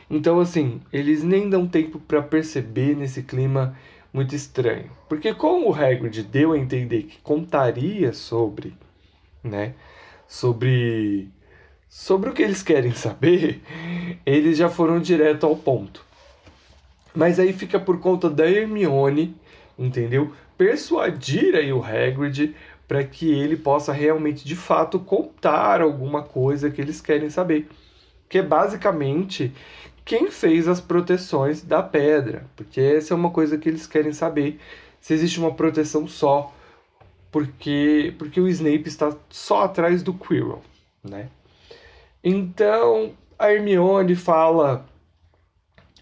Então, 0.09 0.39
assim, 0.39 0.81
eles 0.91 1.23
nem 1.23 1.49
dão 1.49 1.67
tempo 1.67 1.99
para 1.99 2.21
perceber 2.21 2.95
nesse 2.95 3.23
clima 3.23 3.75
muito 4.13 4.35
estranho. 4.35 4.91
Porque 5.09 5.33
como 5.33 5.69
o 5.69 5.73
Hagrid 5.73 6.23
deu 6.23 6.53
a 6.53 6.57
entender 6.57 7.03
que 7.03 7.19
contaria 7.21 8.13
sobre, 8.13 8.73
né, 9.43 9.73
sobre 10.27 11.29
sobre 11.89 12.29
o 12.29 12.33
que 12.33 12.41
eles 12.41 12.63
querem 12.63 12.91
saber, 12.93 13.61
eles 14.25 14.57
já 14.57 14.69
foram 14.69 14.99
direto 14.99 15.45
ao 15.45 15.55
ponto. 15.55 16.05
Mas 17.13 17.39
aí 17.39 17.53
fica 17.53 17.79
por 17.79 17.99
conta 17.99 18.29
da 18.29 18.49
Hermione, 18.49 19.35
entendeu? 19.77 20.33
Persuadir 20.57 21.55
aí 21.55 21.71
o 21.71 21.83
Hagrid 21.83 22.55
para 22.87 23.03
que 23.03 23.31
ele 23.31 23.55
possa 23.55 23.93
realmente 23.93 24.45
de 24.45 24.55
fato 24.55 24.99
contar 24.99 25.81
alguma 25.81 26.23
coisa 26.23 26.71
que 26.71 26.81
eles 26.81 26.99
querem 26.99 27.29
saber. 27.29 27.67
Que 28.27 28.39
é 28.39 28.41
basicamente 28.41 29.53
quem 30.05 30.29
fez 30.29 30.67
as 30.67 30.81
proteções 30.81 31.61
da 31.61 31.81
pedra, 31.81 32.45
porque 32.55 32.81
essa 32.81 33.13
é 33.13 33.15
uma 33.15 33.31
coisa 33.31 33.57
que 33.57 33.69
eles 33.69 33.87
querem 33.87 34.13
saber, 34.13 34.59
se 34.99 35.13
existe 35.13 35.39
uma 35.39 35.53
proteção 35.53 36.07
só, 36.07 36.53
porque 37.31 38.13
porque 38.17 38.39
o 38.39 38.47
Snape 38.47 38.87
está 38.87 39.15
só 39.29 39.63
atrás 39.63 40.03
do 40.03 40.13
Quirrell, 40.13 40.61
né? 41.03 41.29
Então, 42.23 43.11
a 43.37 43.51
Hermione 43.51 44.15
fala 44.15 44.85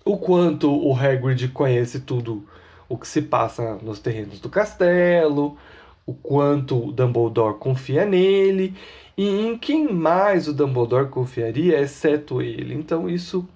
o 0.05 0.17
quanto 0.17 0.71
o 0.71 0.95
Hagrid 0.95 1.47
conhece 1.49 2.01
tudo 2.01 2.47
o 2.89 2.97
que 2.97 3.07
se 3.07 3.21
passa 3.21 3.75
nos 3.81 3.99
terrenos 3.99 4.39
do 4.39 4.49
castelo, 4.49 5.57
o 6.05 6.13
quanto 6.13 6.89
o 6.89 6.91
Dumbledore 6.91 7.57
confia 7.57 8.05
nele 8.05 8.75
e 9.17 9.27
em 9.47 9.57
quem 9.57 9.91
mais 9.91 10.47
o 10.47 10.53
Dumbledore 10.53 11.09
confiaria, 11.09 11.79
exceto 11.79 12.41
ele. 12.41 12.73
Então 12.73 13.09
isso 13.09 13.47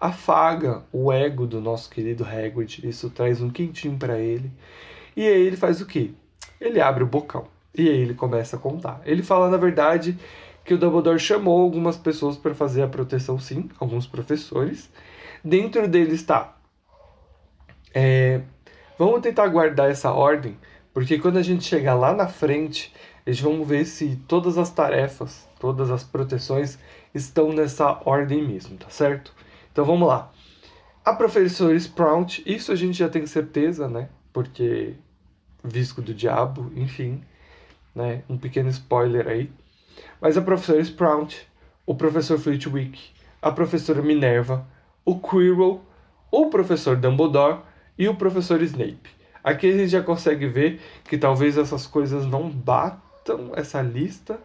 afaga 0.00 0.82
o 0.90 1.12
ego 1.12 1.46
do 1.46 1.60
nosso 1.60 1.90
querido 1.90 2.24
Hagrid, 2.24 2.88
isso 2.88 3.10
traz 3.10 3.42
um 3.42 3.50
quentinho 3.50 3.98
para 3.98 4.18
ele. 4.18 4.50
E 5.14 5.26
aí 5.26 5.46
ele 5.46 5.56
faz 5.56 5.80
o 5.80 5.86
quê? 5.86 6.12
Ele 6.58 6.80
abre 6.80 7.04
o 7.04 7.06
bocão 7.06 7.46
e 7.74 7.88
aí 7.88 7.98
ele 7.98 8.14
começa 8.14 8.56
a 8.56 8.58
contar. 8.58 9.02
Ele 9.04 9.22
fala, 9.22 9.50
na 9.50 9.58
verdade, 9.58 10.18
que 10.64 10.72
o 10.72 10.78
Dumbledore 10.78 11.18
chamou 11.18 11.60
algumas 11.60 11.96
pessoas 11.96 12.36
para 12.36 12.54
fazer 12.54 12.82
a 12.82 12.88
proteção, 12.88 13.38
sim, 13.38 13.68
alguns 13.78 14.06
professores. 14.06 14.90
Dentro 15.44 15.86
deles 15.86 16.14
está. 16.14 16.56
É, 17.92 18.40
vamos 18.98 19.20
tentar 19.20 19.48
guardar 19.48 19.90
essa 19.90 20.12
ordem, 20.12 20.56
porque 20.94 21.18
quando 21.18 21.38
a 21.38 21.42
gente 21.42 21.64
chegar 21.64 21.94
lá 21.94 22.14
na 22.14 22.28
frente, 22.28 22.92
a 23.26 23.30
gente 23.30 23.42
vamos 23.42 23.66
ver 23.66 23.84
se 23.84 24.16
todas 24.28 24.56
as 24.56 24.70
tarefas, 24.70 25.46
todas 25.58 25.90
as 25.90 26.04
proteções 26.04 26.78
estão 27.14 27.52
nessa 27.52 28.00
ordem 28.04 28.46
mesmo, 28.46 28.76
tá 28.76 28.88
certo? 28.88 29.34
Então 29.72 29.84
vamos 29.84 30.08
lá. 30.08 30.30
A 31.04 31.14
professora 31.14 31.74
Sprout, 31.74 32.42
isso 32.46 32.72
a 32.72 32.76
gente 32.76 32.98
já 32.98 33.08
tem 33.08 33.26
certeza, 33.26 33.88
né? 33.88 34.08
Porque 34.32 34.94
Visco 35.64 36.02
do 36.02 36.14
Diabo, 36.14 36.70
enfim, 36.76 37.22
né? 37.94 38.22
Um 38.28 38.36
pequeno 38.36 38.68
spoiler 38.68 39.26
aí. 39.26 39.50
Mas 40.20 40.36
a 40.36 40.42
professora 40.42 40.80
Sprout, 40.80 41.46
o 41.86 41.94
professor 41.94 42.38
Flitwick, 42.38 43.10
a 43.40 43.50
professora 43.50 44.02
Minerva, 44.02 44.66
o 45.04 45.18
Quirrell, 45.18 45.80
o 46.30 46.46
professor 46.50 46.96
Dumbledore 46.96 47.60
e 47.98 48.08
o 48.08 48.14
professor 48.14 48.62
Snape. 48.62 49.10
Aqui 49.42 49.68
a 49.68 49.76
gente 49.76 49.88
já 49.88 50.02
consegue 50.02 50.46
ver 50.46 50.80
que 51.04 51.16
talvez 51.16 51.56
essas 51.56 51.86
coisas 51.86 52.26
não 52.26 52.48
batam 52.50 53.52
essa 53.54 53.80
lista, 53.80 54.38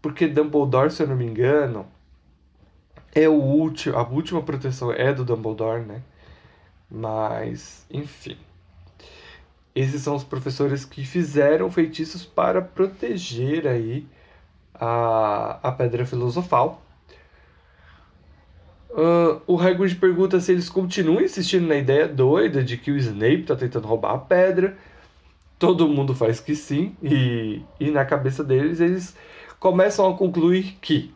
porque 0.00 0.26
Dumbledore, 0.26 0.90
se 0.90 1.02
eu 1.02 1.06
não 1.06 1.16
me 1.16 1.26
engano, 1.26 1.86
é 3.16 3.28
o 3.28 3.32
último, 3.32 3.96
a 3.96 4.02
última 4.02 4.42
proteção 4.42 4.92
é 4.92 5.10
do 5.12 5.24
Dumbledore, 5.24 5.82
né? 5.82 6.02
Mas, 6.90 7.86
enfim. 7.90 8.36
Esses 9.74 10.02
são 10.02 10.14
os 10.14 10.22
professores 10.22 10.84
que 10.84 11.04
fizeram 11.04 11.70
feitiços 11.70 12.24
para 12.24 12.60
proteger 12.60 13.66
aí 13.66 14.06
a, 14.74 15.58
a 15.62 15.72
Pedra 15.72 16.04
Filosofal. 16.04 16.82
Uh, 18.90 19.40
o 19.46 19.58
Hagrid 19.58 19.96
pergunta 19.96 20.38
se 20.38 20.52
eles 20.52 20.68
continuam 20.68 21.22
insistindo 21.22 21.66
na 21.66 21.76
ideia 21.76 22.06
doida 22.06 22.62
de 22.62 22.76
que 22.76 22.90
o 22.90 22.96
Snape 22.96 23.42
está 23.42 23.56
tentando 23.56 23.88
roubar 23.88 24.14
a 24.14 24.18
pedra. 24.18 24.76
Todo 25.58 25.88
mundo 25.88 26.14
faz 26.14 26.38
que 26.38 26.54
sim, 26.54 26.94
e, 27.02 27.62
e 27.80 27.90
na 27.90 28.04
cabeça 28.04 28.44
deles 28.44 28.80
eles 28.80 29.16
começam 29.58 30.10
a 30.10 30.16
concluir 30.16 30.76
que 30.82 31.14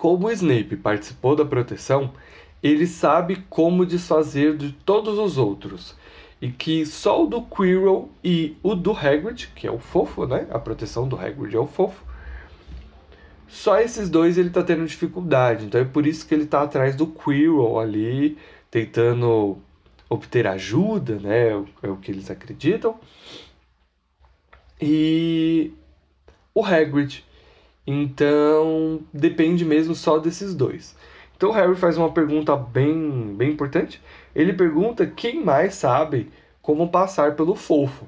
como 0.00 0.30
Snape 0.30 0.76
participou 0.76 1.36
da 1.36 1.44
proteção, 1.44 2.14
ele 2.62 2.86
sabe 2.86 3.44
como 3.50 3.84
desfazer 3.84 4.56
de 4.56 4.72
todos 4.72 5.18
os 5.18 5.36
outros. 5.36 5.94
E 6.40 6.50
que 6.50 6.86
só 6.86 7.22
o 7.22 7.26
do 7.26 7.42
Quirrell 7.42 8.08
e 8.24 8.56
o 8.62 8.74
do 8.74 8.92
Hagrid, 8.92 9.48
que 9.54 9.66
é 9.66 9.70
o 9.70 9.78
fofo, 9.78 10.26
né? 10.26 10.46
A 10.50 10.58
proteção 10.58 11.06
do 11.06 11.16
Hagrid 11.20 11.54
é 11.54 11.58
o 11.58 11.66
fofo. 11.66 12.02
Só 13.46 13.78
esses 13.78 14.08
dois 14.08 14.38
ele 14.38 14.48
tá 14.48 14.62
tendo 14.62 14.86
dificuldade. 14.86 15.66
Então 15.66 15.78
é 15.78 15.84
por 15.84 16.06
isso 16.06 16.26
que 16.26 16.32
ele 16.32 16.46
tá 16.46 16.62
atrás 16.62 16.96
do 16.96 17.06
Quirrell 17.06 17.78
ali, 17.78 18.38
tentando 18.70 19.58
obter 20.08 20.46
ajuda, 20.46 21.18
né? 21.18 21.50
É 21.82 21.88
o 21.88 21.96
que 21.98 22.10
eles 22.10 22.30
acreditam. 22.30 22.98
E 24.80 25.74
o 26.54 26.64
Hagrid, 26.64 27.22
então, 27.90 29.00
depende 29.12 29.64
mesmo 29.64 29.96
só 29.96 30.18
desses 30.18 30.54
dois. 30.54 30.96
Então, 31.36 31.50
Harry 31.50 31.74
faz 31.74 31.96
uma 31.96 32.12
pergunta 32.12 32.54
bem, 32.56 33.34
bem 33.34 33.50
importante. 33.50 34.00
Ele 34.34 34.52
pergunta 34.52 35.06
quem 35.06 35.42
mais 35.42 35.74
sabe 35.74 36.30
como 36.62 36.88
passar 36.88 37.34
pelo 37.34 37.56
fofo. 37.56 38.06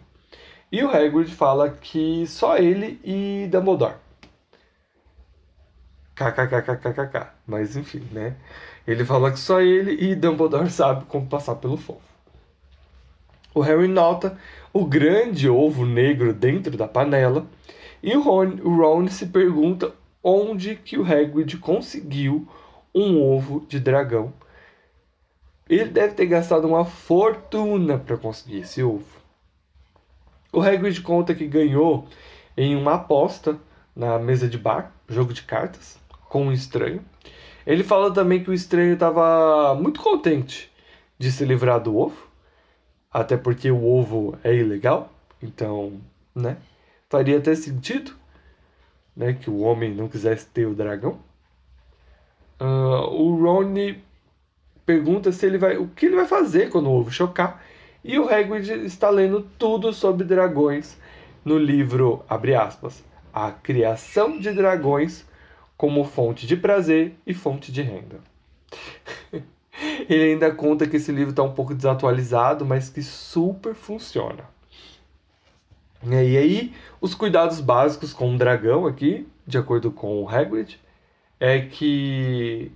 E 0.70 0.84
o 0.84 0.88
Hagrid 0.88 1.34
fala 1.34 1.70
que 1.70 2.26
só 2.28 2.56
ele 2.56 3.00
e 3.02 3.48
Dumbledore. 3.50 3.96
KKKKKK. 6.14 7.32
Mas 7.46 7.76
enfim, 7.76 8.06
né? 8.12 8.36
Ele 8.86 9.04
fala 9.04 9.32
que 9.32 9.38
só 9.40 9.60
ele 9.60 9.96
e 10.00 10.14
Dumbledore 10.14 10.68
sabe 10.70 11.04
como 11.06 11.26
passar 11.26 11.56
pelo 11.56 11.76
fogo. 11.76 12.02
O 13.54 13.60
Harry 13.60 13.88
nota 13.88 14.38
o 14.72 14.86
grande 14.86 15.48
ovo 15.48 15.84
negro 15.84 16.32
dentro 16.32 16.76
da 16.76 16.86
panela 16.86 17.46
e 18.02 18.16
o 18.16 18.23
Ron, 18.23 18.56
o 18.62 18.76
Ron 18.76 19.09
se 19.09 19.26
pergunta 19.26 19.94
onde 20.23 20.76
que 20.76 20.99
o 20.99 21.04
Hagrid 21.04 21.56
conseguiu 21.59 22.49
um 22.94 23.23
ovo 23.23 23.64
de 23.68 23.78
dragão. 23.78 24.32
Ele 25.68 25.87
deve 25.87 26.14
ter 26.14 26.26
gastado 26.26 26.66
uma 26.66 26.85
fortuna 26.85 27.99
para 27.99 28.16
conseguir 28.16 28.59
esse 28.59 28.82
ovo. 28.82 29.21
O 30.52 30.61
Hagrid 30.61 31.00
conta 31.00 31.35
que 31.35 31.47
ganhou 31.47 32.06
em 32.56 32.76
uma 32.76 32.94
aposta 32.94 33.59
na 33.94 34.18
mesa 34.18 34.49
de 34.49 34.59
bar, 34.59 34.92
jogo 35.09 35.32
de 35.32 35.42
cartas, 35.42 35.99
com 36.28 36.47
um 36.47 36.52
estranho. 36.52 37.02
Ele 37.66 37.85
fala 37.85 38.12
também 38.12 38.42
que 38.42 38.50
o 38.50 38.54
estranho 38.54 38.94
estava 38.94 39.75
muito 39.75 40.00
contente 40.00 40.71
de 41.18 41.30
se 41.30 41.44
livrar 41.44 41.80
do 41.80 41.97
ovo, 41.97 42.26
até 43.11 43.37
porque 43.37 43.71
o 43.71 43.85
ovo 43.85 44.37
é 44.42 44.54
ilegal, 44.54 45.11
então, 45.40 46.00
né? 46.35 46.56
Faria 47.12 47.37
até 47.37 47.54
sentido, 47.54 48.14
né, 49.14 49.35
que 49.35 49.50
o 49.50 49.59
homem 49.59 49.95
não 49.95 50.09
quisesse 50.09 50.47
ter 50.47 50.64
o 50.64 50.75
dragão. 50.75 51.19
Uh, 52.59 53.04
o 53.12 53.37
Ron 53.37 53.75
pergunta 54.87 55.31
se 55.31 55.45
ele 55.45 55.59
vai, 55.59 55.76
o 55.76 55.88
que 55.88 56.07
ele 56.07 56.16
vai 56.16 56.25
fazer 56.25 56.71
quando 56.71 56.88
o 56.88 56.92
ovo 56.99 57.11
chocar. 57.11 57.62
E 58.02 58.19
o 58.19 58.31
Hagrid 58.31 58.87
está 58.87 59.11
lendo 59.11 59.47
tudo 59.59 59.92
sobre 59.92 60.25
dragões 60.25 60.97
no 61.45 61.59
livro, 61.59 62.25
abre 62.26 62.54
aspas, 62.54 63.04
A 63.31 63.50
Criação 63.50 64.38
de 64.38 64.50
Dragões 64.50 65.26
como 65.76 66.04
fonte 66.04 66.47
de 66.47 66.57
prazer 66.57 67.14
e 67.26 67.35
fonte 67.35 67.71
de 67.71 67.83
renda. 67.83 68.21
Ele 70.09 70.33
ainda 70.33 70.50
conta 70.50 70.87
que 70.87 70.97
esse 70.97 71.12
livro 71.12 71.33
está 71.33 71.42
um 71.42 71.52
pouco 71.52 71.75
desatualizado, 71.75 72.64
mas 72.64 72.88
que 72.88 73.02
super 73.02 73.75
funciona. 73.75 74.50
E 76.04 76.37
aí, 76.37 76.75
os 77.00 77.14
cuidados 77.14 77.61
básicos 77.61 78.12
com 78.12 78.35
o 78.35 78.38
dragão 78.38 78.87
aqui, 78.87 79.26
de 79.47 79.59
acordo 79.59 79.90
com 79.90 80.23
o 80.23 80.28
Hagrid, 80.28 80.78
é 81.38 81.61
que 81.61 82.73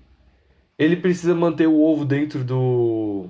ele 0.78 0.96
precisa 0.96 1.34
manter 1.34 1.66
o 1.66 1.80
ovo 1.80 2.04
dentro 2.04 2.44
do 2.44 3.26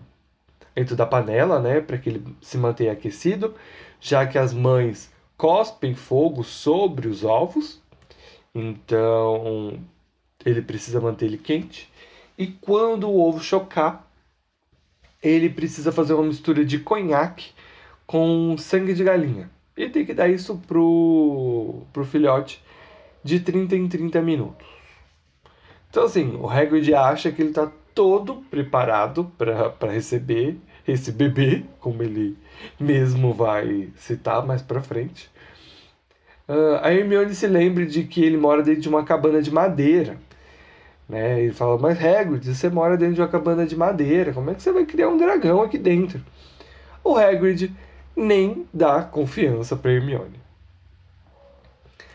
dentro 0.74 0.94
da 0.94 1.06
panela, 1.06 1.58
né, 1.58 1.80
para 1.80 1.96
que 1.96 2.10
ele 2.10 2.36
se 2.42 2.58
mantenha 2.58 2.92
aquecido, 2.92 3.54
já 3.98 4.26
que 4.26 4.36
as 4.36 4.52
mães 4.52 5.10
cospem 5.36 5.94
fogo 5.94 6.44
sobre 6.44 7.08
os 7.08 7.24
ovos 7.24 7.80
então, 8.56 9.78
ele 10.42 10.62
precisa 10.62 10.98
manter 10.98 11.26
ele 11.26 11.36
quente. 11.36 11.92
E 12.38 12.46
quando 12.46 13.06
o 13.06 13.20
ovo 13.20 13.38
chocar, 13.38 14.10
ele 15.22 15.50
precisa 15.50 15.92
fazer 15.92 16.14
uma 16.14 16.24
mistura 16.24 16.64
de 16.64 16.78
conhaque 16.78 17.52
com 18.06 18.56
sangue 18.56 18.94
de 18.94 19.04
galinha. 19.04 19.50
E 19.76 19.88
tem 19.88 20.06
que 20.06 20.14
dar 20.14 20.28
isso 20.28 20.56
pro, 20.66 21.82
pro 21.92 22.04
filhote 22.04 22.62
de 23.22 23.40
30 23.40 23.76
em 23.76 23.88
30 23.88 24.22
minutos. 24.22 24.66
Então, 25.90 26.04
assim, 26.04 26.36
o 26.36 26.48
Hagrid 26.48 26.94
acha 26.94 27.30
que 27.30 27.42
ele 27.42 27.50
está 27.50 27.70
todo 27.94 28.36
preparado 28.50 29.32
para 29.36 29.90
receber 29.90 30.56
esse 30.86 31.10
bebê, 31.10 31.64
como 31.80 32.02
ele 32.02 32.36
mesmo 32.78 33.32
vai 33.32 33.88
citar 33.96 34.46
mais 34.46 34.62
para 34.62 34.82
frente. 34.82 35.30
Uh, 36.48 36.78
a 36.80 36.92
Hermione 36.92 37.34
se 37.34 37.46
lembra 37.46 37.84
de 37.84 38.04
que 38.04 38.22
ele 38.22 38.36
mora 38.36 38.62
dentro 38.62 38.82
de 38.82 38.88
uma 38.88 39.04
cabana 39.04 39.42
de 39.42 39.50
madeira. 39.50 40.16
Né? 41.08 41.42
Ele 41.42 41.52
fala, 41.52 41.78
mas 41.78 42.02
Hagrid, 42.02 42.54
você 42.54 42.68
mora 42.68 42.96
dentro 42.96 43.14
de 43.14 43.20
uma 43.20 43.28
cabana 43.28 43.66
de 43.66 43.76
madeira, 43.76 44.32
como 44.32 44.50
é 44.50 44.54
que 44.54 44.62
você 44.62 44.72
vai 44.72 44.84
criar 44.84 45.08
um 45.08 45.18
dragão 45.18 45.62
aqui 45.62 45.78
dentro? 45.78 46.20
O 47.02 47.16
Hagrid 47.16 47.72
nem 48.16 48.66
dá 48.72 49.02
confiança 49.02 49.76
para 49.76 49.92
Hermione. 49.92 50.40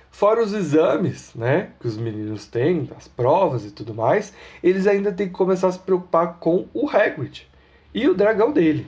Fora 0.09 0.43
os 0.43 0.53
exames, 0.53 1.33
né, 1.33 1.71
que 1.79 1.87
os 1.87 1.97
meninos 1.97 2.45
têm, 2.45 2.89
as 2.97 3.07
provas 3.07 3.65
e 3.65 3.71
tudo 3.71 3.93
mais, 3.93 4.33
eles 4.61 4.85
ainda 4.85 5.11
têm 5.11 5.27
que 5.27 5.33
começar 5.33 5.67
a 5.67 5.71
se 5.71 5.79
preocupar 5.79 6.37
com 6.39 6.67
o 6.73 6.89
Hagrid 6.89 7.47
e 7.93 8.07
o 8.07 8.13
dragão 8.13 8.51
dele, 8.51 8.85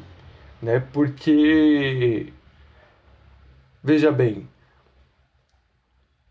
né? 0.62 0.80
Porque 0.92 2.32
veja 3.82 4.12
bem, 4.12 4.48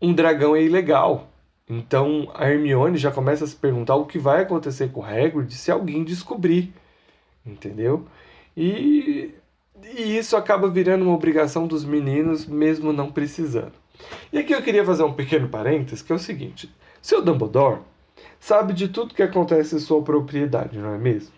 um 0.01 0.13
dragão 0.13 0.55
é 0.55 0.61
ilegal. 0.61 1.29
Então 1.67 2.31
a 2.33 2.49
Hermione 2.49 2.97
já 2.97 3.11
começa 3.11 3.45
a 3.45 3.47
se 3.47 3.55
perguntar 3.55 3.95
o 3.95 4.05
que 4.05 4.19
vai 4.19 4.41
acontecer 4.41 4.91
com 4.91 5.01
o 5.01 5.05
Hagrid 5.05 5.53
se 5.53 5.71
alguém 5.71 6.03
descobrir, 6.03 6.73
entendeu? 7.45 8.05
E, 8.55 9.33
e 9.95 10.17
isso 10.17 10.35
acaba 10.35 10.69
virando 10.69 11.03
uma 11.03 11.13
obrigação 11.13 11.67
dos 11.67 11.83
meninos, 11.83 12.45
mesmo 12.45 12.93
não 12.93 13.11
precisando. 13.11 13.73
E 14.31 14.39
aqui 14.39 14.53
eu 14.53 14.61
queria 14.61 14.85
fazer 14.85 15.03
um 15.03 15.13
pequeno 15.13 15.47
parênteses, 15.49 16.01
que 16.01 16.11
é 16.11 16.15
o 16.15 16.19
seguinte: 16.19 16.73
seu 17.01 17.21
Dumbledore 17.21 17.81
sabe 18.39 18.73
de 18.73 18.87
tudo 18.87 19.13
que 19.13 19.23
acontece 19.23 19.75
em 19.75 19.79
sua 19.79 20.01
propriedade, 20.01 20.77
não 20.77 20.93
é 20.93 20.97
mesmo? 20.97 21.33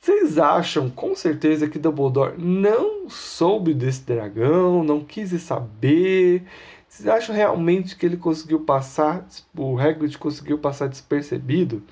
Vocês 0.00 0.38
acham 0.38 0.88
com 0.88 1.16
certeza 1.16 1.68
que 1.68 1.80
Dumbledore 1.80 2.34
não 2.38 3.10
soube 3.10 3.74
desse 3.74 4.02
dragão, 4.04 4.84
não 4.84 5.04
quis 5.04 5.30
saber? 5.42 6.44
Vocês 6.88 7.08
acham 7.08 7.34
realmente 7.34 7.96
que 7.96 8.06
ele 8.06 8.16
conseguiu 8.16 8.60
passar, 8.60 9.26
o 9.56 9.78
Hagrid 9.78 10.16
conseguiu 10.16 10.58
passar 10.58 10.88
despercebido? 10.88 11.82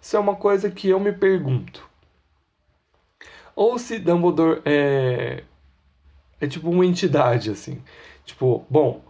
Isso 0.00 0.16
é 0.16 0.20
uma 0.20 0.36
coisa 0.36 0.70
que 0.70 0.88
eu 0.90 1.00
me 1.00 1.12
pergunto. 1.12 1.88
Ou 3.58 3.76
se 3.76 3.98
Dumbledore 3.98 4.62
é, 4.64 5.42
é 6.40 6.46
tipo 6.46 6.70
uma 6.70 6.86
entidade 6.86 7.50
assim, 7.50 7.82
tipo, 8.24 8.64
bom, 8.70 9.02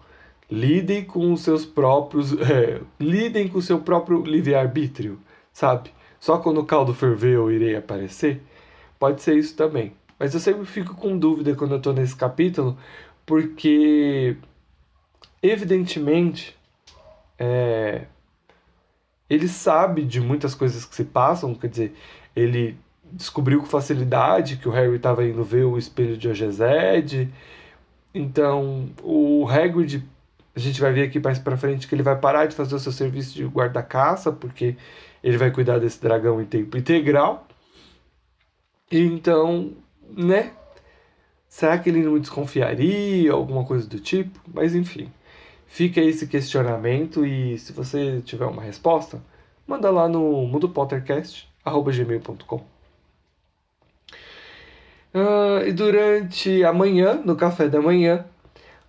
lidem 0.50 1.04
com 1.04 1.34
os 1.34 1.42
seus 1.42 1.66
próprios, 1.66 2.32
é, 2.40 2.80
lidem 2.98 3.46
com 3.46 3.58
o 3.58 3.62
seu 3.62 3.78
próprio 3.78 4.22
livre-arbítrio, 4.22 5.20
sabe? 5.52 5.92
Só 6.18 6.38
quando 6.38 6.62
o 6.62 6.64
caldo 6.64 6.94
ferver 6.94 7.34
eu 7.34 7.52
irei 7.52 7.76
aparecer? 7.76 8.40
Pode 8.98 9.20
ser 9.20 9.36
isso 9.36 9.54
também. 9.54 9.92
Mas 10.18 10.32
eu 10.32 10.40
sempre 10.40 10.64
fico 10.64 10.94
com 10.94 11.18
dúvida 11.18 11.54
quando 11.54 11.72
eu 11.72 11.76
estou 11.76 11.92
nesse 11.92 12.16
capítulo, 12.16 12.74
porque 13.26 14.34
evidentemente 15.42 16.56
é, 17.38 18.06
ele 19.28 19.46
sabe 19.46 20.06
de 20.06 20.22
muitas 20.22 20.54
coisas 20.54 20.86
que 20.86 20.94
se 20.94 21.04
passam, 21.04 21.54
quer 21.54 21.68
dizer, 21.68 21.94
ele 22.34 22.78
descobriu 23.12 23.60
com 23.60 23.66
facilidade 23.66 24.56
que 24.56 24.68
o 24.68 24.70
Harry 24.70 24.96
estava 24.96 25.24
indo 25.24 25.44
ver 25.44 25.64
o 25.64 25.78
espelho 25.78 26.16
de 26.16 26.28
Ogezed. 26.28 27.28
Então, 28.14 28.88
o 29.02 29.46
Hagrid, 29.48 30.02
a 30.54 30.58
gente 30.58 30.80
vai 30.80 30.92
ver 30.92 31.04
aqui 31.04 31.20
mais 31.20 31.38
para 31.38 31.56
frente 31.56 31.86
que 31.86 31.94
ele 31.94 32.02
vai 32.02 32.18
parar 32.18 32.46
de 32.46 32.54
fazer 32.54 32.74
o 32.74 32.78
seu 32.78 32.92
serviço 32.92 33.34
de 33.34 33.44
guarda-caça, 33.44 34.32
porque 34.32 34.76
ele 35.22 35.36
vai 35.36 35.50
cuidar 35.50 35.78
desse 35.78 36.00
dragão 36.00 36.40
em 36.40 36.44
tempo 36.44 36.76
integral. 36.76 37.46
Então, 38.90 39.72
né? 40.16 40.52
Será 41.48 41.78
que 41.78 41.88
ele 41.88 42.02
não 42.02 42.18
desconfiaria, 42.18 43.32
alguma 43.32 43.64
coisa 43.64 43.88
do 43.88 43.98
tipo? 43.98 44.38
Mas 44.52 44.74
enfim, 44.74 45.10
fica 45.66 46.00
esse 46.00 46.26
questionamento 46.26 47.24
e 47.24 47.56
se 47.58 47.72
você 47.72 48.20
tiver 48.24 48.46
uma 48.46 48.62
resposta, 48.62 49.22
manda 49.66 49.90
lá 49.90 50.08
no 50.08 50.46
mundopottercast.gmail.com 50.46 52.77
uh, 55.14 55.66
E 55.66 55.72
durante 55.72 56.64
a 56.64 56.72
manhã, 56.72 57.20
no 57.24 57.36
café 57.36 57.68
da 57.68 57.80
manhã, 57.80 58.24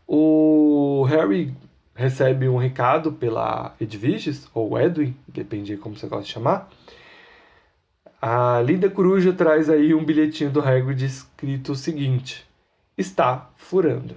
o 0.08 1.04
Harry 1.10 1.54
recebe 1.94 2.48
um 2.48 2.58
recado 2.58 3.12
pela 3.12 3.76
Edviges, 3.80 4.48
ou 4.54 4.80
Edwin, 4.80 5.16
depende 5.28 5.76
de 5.76 5.78
como 5.78 5.98
você 5.98 6.08
gosta 6.08 6.26
de 6.26 6.32
chamar. 6.32 6.70
A 8.22 8.62
linda 8.62 8.90
coruja 8.90 9.32
traz 9.32 9.70
aí 9.70 9.94
um 9.94 10.04
bilhetinho 10.04 10.50
do 10.50 10.60
Hagrid 10.60 11.06
escrito 11.06 11.74
o 11.74 11.76
seguinte: 11.76 12.46
Está 12.98 13.50
furando. 13.56 14.16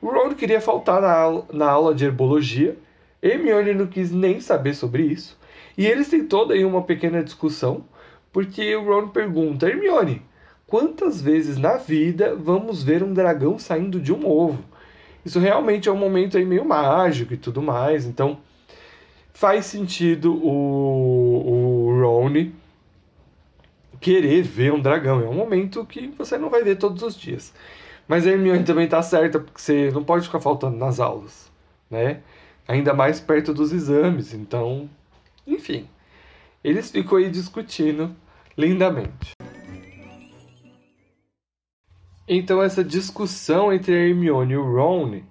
O 0.00 0.08
Ron 0.08 0.34
queria 0.34 0.60
faltar 0.60 1.00
na 1.00 1.12
aula, 1.12 1.46
na 1.52 1.70
aula 1.70 1.94
de 1.94 2.04
herbologia, 2.04 2.76
Hermione 3.22 3.74
não 3.74 3.86
quis 3.86 4.10
nem 4.10 4.40
saber 4.40 4.74
sobre 4.74 5.02
isso, 5.02 5.38
e 5.76 5.86
eles 5.86 6.08
têm 6.08 6.24
toda 6.24 6.54
aí 6.54 6.64
uma 6.64 6.82
pequena 6.82 7.22
discussão, 7.22 7.84
porque 8.32 8.76
o 8.76 8.84
Ron 8.84 9.08
pergunta: 9.08 9.68
Hermione, 9.68 10.22
quantas 10.68 11.20
vezes 11.20 11.56
na 11.56 11.76
vida 11.78 12.36
vamos 12.36 12.82
ver 12.82 13.02
um 13.02 13.12
dragão 13.12 13.58
saindo 13.58 13.98
de 13.98 14.12
um 14.12 14.28
ovo? 14.28 14.62
Isso 15.24 15.40
realmente 15.40 15.88
é 15.88 15.92
um 15.92 15.96
momento 15.96 16.36
aí 16.36 16.44
meio 16.44 16.64
mágico 16.64 17.34
e 17.34 17.36
tudo 17.36 17.60
mais. 17.60 18.04
Então 18.04 18.38
faz 19.32 19.64
sentido 19.64 20.32
o, 20.34 21.88
o 21.88 22.00
Ron 22.00 22.52
querer 24.00 24.42
ver 24.42 24.72
um 24.72 24.80
dragão. 24.80 25.20
É 25.20 25.28
um 25.28 25.34
momento 25.34 25.84
que 25.84 26.08
você 26.16 26.38
não 26.38 26.50
vai 26.50 26.62
ver 26.62 26.76
todos 26.76 27.02
os 27.02 27.16
dias. 27.16 27.52
Mas 28.06 28.26
a 28.26 28.30
Hermione 28.30 28.64
também 28.64 28.86
tá 28.88 29.02
certa, 29.02 29.38
porque 29.40 29.60
você 29.60 29.90
não 29.90 30.04
pode 30.04 30.26
ficar 30.26 30.40
faltando 30.40 30.76
nas 30.76 30.98
aulas, 31.00 31.50
né? 31.90 32.20
Ainda 32.66 32.94
mais 32.94 33.20
perto 33.20 33.52
dos 33.52 33.72
exames. 33.72 34.32
Então, 34.32 34.88
enfim. 35.46 35.88
Eles 36.62 36.90
ficam 36.90 37.18
aí 37.18 37.30
discutindo 37.30 38.14
lindamente. 38.56 39.37
Então 42.28 42.62
essa 42.62 42.84
discussão 42.84 43.72
entre 43.72 43.94
a 43.94 44.06
Hermione 44.06 44.52
e 44.52 44.56
o 44.56 44.74
Ron 44.74 45.22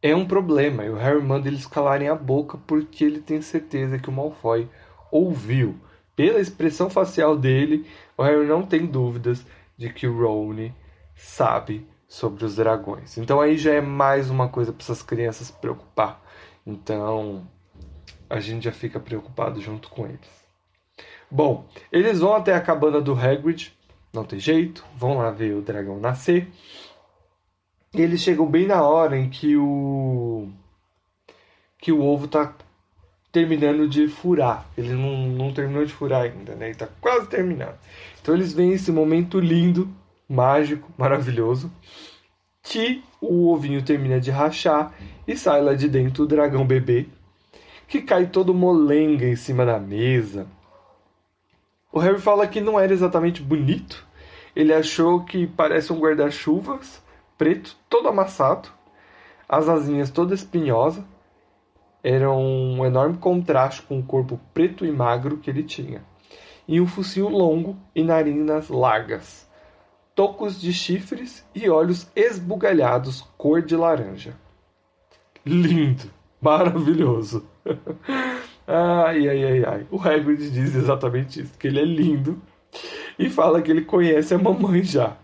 é 0.00 0.16
um 0.16 0.26
problema. 0.26 0.84
E 0.84 0.88
o 0.88 0.96
Harry 0.96 1.22
manda 1.22 1.48
eles 1.48 1.66
calarem 1.66 2.08
a 2.08 2.14
boca 2.14 2.56
porque 2.66 3.04
ele 3.04 3.20
tem 3.20 3.42
certeza 3.42 3.98
que 3.98 4.08
o 4.08 4.12
Malfoy 4.12 4.68
ouviu. 5.12 5.78
Pela 6.16 6.40
expressão 6.40 6.88
facial 6.88 7.36
dele, 7.36 7.86
o 8.16 8.22
Harry 8.22 8.46
não 8.46 8.62
tem 8.62 8.86
dúvidas 8.86 9.44
de 9.76 9.92
que 9.92 10.06
o 10.06 10.18
Ron 10.18 10.70
sabe 11.14 11.86
sobre 12.08 12.44
os 12.44 12.56
dragões. 12.56 13.18
Então 13.18 13.38
aí 13.38 13.58
já 13.58 13.74
é 13.74 13.80
mais 13.82 14.30
uma 14.30 14.48
coisa 14.48 14.72
para 14.72 14.82
essas 14.82 15.02
crianças 15.02 15.48
se 15.48 15.52
preocupar. 15.52 16.22
Então 16.66 17.46
a 18.30 18.40
gente 18.40 18.64
já 18.64 18.72
fica 18.72 18.98
preocupado 18.98 19.60
junto 19.60 19.90
com 19.90 20.06
eles. 20.06 20.48
Bom, 21.30 21.68
eles 21.92 22.20
vão 22.20 22.34
até 22.34 22.54
a 22.54 22.60
cabana 22.60 23.00
do 23.00 23.12
Hagrid, 23.12 23.76
não 24.12 24.24
tem 24.24 24.38
jeito, 24.38 24.84
vão 24.96 25.18
lá 25.18 25.30
ver 25.30 25.54
o 25.54 25.62
dragão 25.62 25.98
nascer. 25.98 26.48
E 27.94 28.00
eles 28.00 28.20
chegam 28.20 28.46
bem 28.46 28.66
na 28.66 28.82
hora 28.82 29.16
em 29.16 29.28
que 29.30 29.56
o 29.56 30.48
que 31.78 31.92
o 31.92 32.02
ovo 32.02 32.26
tá 32.26 32.54
terminando 33.30 33.88
de 33.88 34.08
furar. 34.08 34.66
Ele 34.76 34.92
não, 34.94 35.28
não 35.28 35.52
terminou 35.52 35.84
de 35.84 35.92
furar 35.92 36.22
ainda, 36.22 36.54
né? 36.54 36.66
Ele 36.66 36.74
tá 36.74 36.88
quase 37.00 37.28
terminando. 37.28 37.78
Então 38.20 38.34
eles 38.34 38.52
veem 38.52 38.72
esse 38.72 38.90
momento 38.90 39.38
lindo, 39.38 39.88
mágico, 40.28 40.90
maravilhoso, 40.98 41.70
que 42.62 43.02
o 43.20 43.48
ovinho 43.48 43.82
termina 43.82 44.20
de 44.20 44.30
rachar 44.30 44.92
e 45.26 45.36
sai 45.36 45.62
lá 45.62 45.74
de 45.74 45.88
dentro 45.88 46.24
o 46.24 46.26
dragão 46.26 46.66
bebê, 46.66 47.06
que 47.86 48.02
cai 48.02 48.26
todo 48.26 48.52
molenga 48.52 49.26
em 49.26 49.36
cima 49.36 49.64
da 49.64 49.78
mesa. 49.78 50.46
O 51.92 51.98
Harry 51.98 52.20
fala 52.20 52.46
que 52.46 52.60
não 52.60 52.78
era 52.78 52.92
exatamente 52.92 53.42
bonito. 53.42 54.06
Ele 54.54 54.74
achou 54.74 55.24
que 55.24 55.46
parece 55.46 55.92
um 55.92 55.98
guarda-chuvas 55.98 57.02
preto, 57.38 57.76
todo 57.88 58.08
amassado, 58.08 58.68
as 59.48 59.68
asinhas 59.68 60.10
toda 60.10 60.34
espinhosa. 60.34 61.04
Era 62.02 62.30
um 62.30 62.84
enorme 62.84 63.16
contraste 63.16 63.82
com 63.82 63.98
o 63.98 64.02
corpo 64.02 64.38
preto 64.52 64.84
e 64.84 64.90
magro 64.90 65.38
que 65.38 65.48
ele 65.48 65.62
tinha. 65.62 66.04
E 66.66 66.80
um 66.80 66.86
focinho 66.86 67.28
longo 67.28 67.76
e 67.94 68.02
narinas 68.02 68.68
largas. 68.68 69.48
Tocos 70.14 70.60
de 70.60 70.72
chifres 70.72 71.46
e 71.54 71.70
olhos 71.70 72.10
esbugalhados 72.14 73.22
cor 73.38 73.62
de 73.62 73.76
laranja. 73.76 74.36
Lindo, 75.46 76.10
maravilhoso. 76.40 77.48
ai, 78.68 79.28
ai, 79.28 79.44
ai, 79.44 79.64
ai. 79.64 79.86
O 79.90 79.98
Hagrid 79.98 80.50
diz 80.50 80.74
exatamente 80.74 81.40
isso, 81.40 81.58
que 81.58 81.66
ele 81.66 81.80
é 81.80 81.84
lindo 81.84 82.40
e 83.18 83.30
fala 83.30 83.62
que 83.62 83.70
ele 83.70 83.82
conhece 83.82 84.34
a 84.34 84.38
mamãe 84.38 84.84
já. 84.84 85.16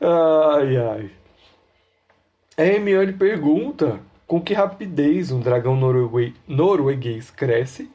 Ai, 0.00 0.76
ai. 0.76 1.10
A 2.56 2.62
Hermione 2.62 3.12
pergunta 3.12 4.00
com 4.26 4.40
que 4.40 4.52
rapidez 4.52 5.30
um 5.30 5.40
dragão 5.40 5.74
norueguês, 5.74 6.34
norueguês 6.46 7.30
cresce 7.30 7.90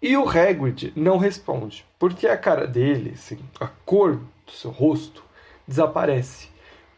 e 0.00 0.16
o 0.16 0.28
Hagrid 0.28 0.92
não 0.96 1.16
responde, 1.16 1.84
porque 1.96 2.26
a 2.26 2.36
cara 2.36 2.66
dele, 2.66 3.12
assim, 3.14 3.38
a 3.60 3.68
cor 3.68 4.16
do 4.44 4.52
seu 4.52 4.72
rosto, 4.72 5.22
desaparece, 5.66 6.48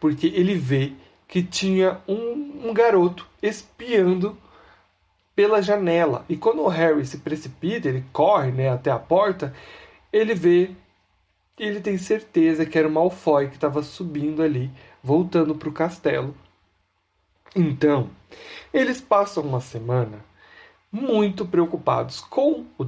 porque 0.00 0.28
ele 0.28 0.54
vê 0.54 0.92
que 1.28 1.42
tinha 1.42 1.98
um, 2.08 2.68
um 2.68 2.72
garoto 2.72 3.28
espiando 3.42 4.38
pela 5.34 5.62
janela. 5.62 6.24
E 6.28 6.36
quando 6.36 6.62
o 6.62 6.68
Harry 6.68 7.04
se 7.06 7.18
precipita, 7.18 7.88
ele 7.88 8.04
corre 8.12 8.52
né, 8.52 8.70
até 8.70 8.90
a 8.90 8.98
porta, 8.98 9.54
ele 10.12 10.34
vê 10.34 10.70
ele 11.58 11.80
tem 11.80 11.96
certeza 11.96 12.66
que 12.66 12.76
era 12.76 12.88
o 12.88 12.90
Malfoy 12.90 13.48
que 13.48 13.54
estava 13.54 13.82
subindo 13.82 14.42
ali, 14.42 14.70
voltando 15.02 15.54
para 15.54 15.68
o 15.68 15.72
castelo. 15.72 16.34
Então, 17.54 18.10
eles 18.72 19.00
passam 19.00 19.44
uma 19.44 19.60
semana 19.60 20.24
muito 20.90 21.46
preocupados 21.46 22.20
com 22.20 22.64
o, 22.76 22.86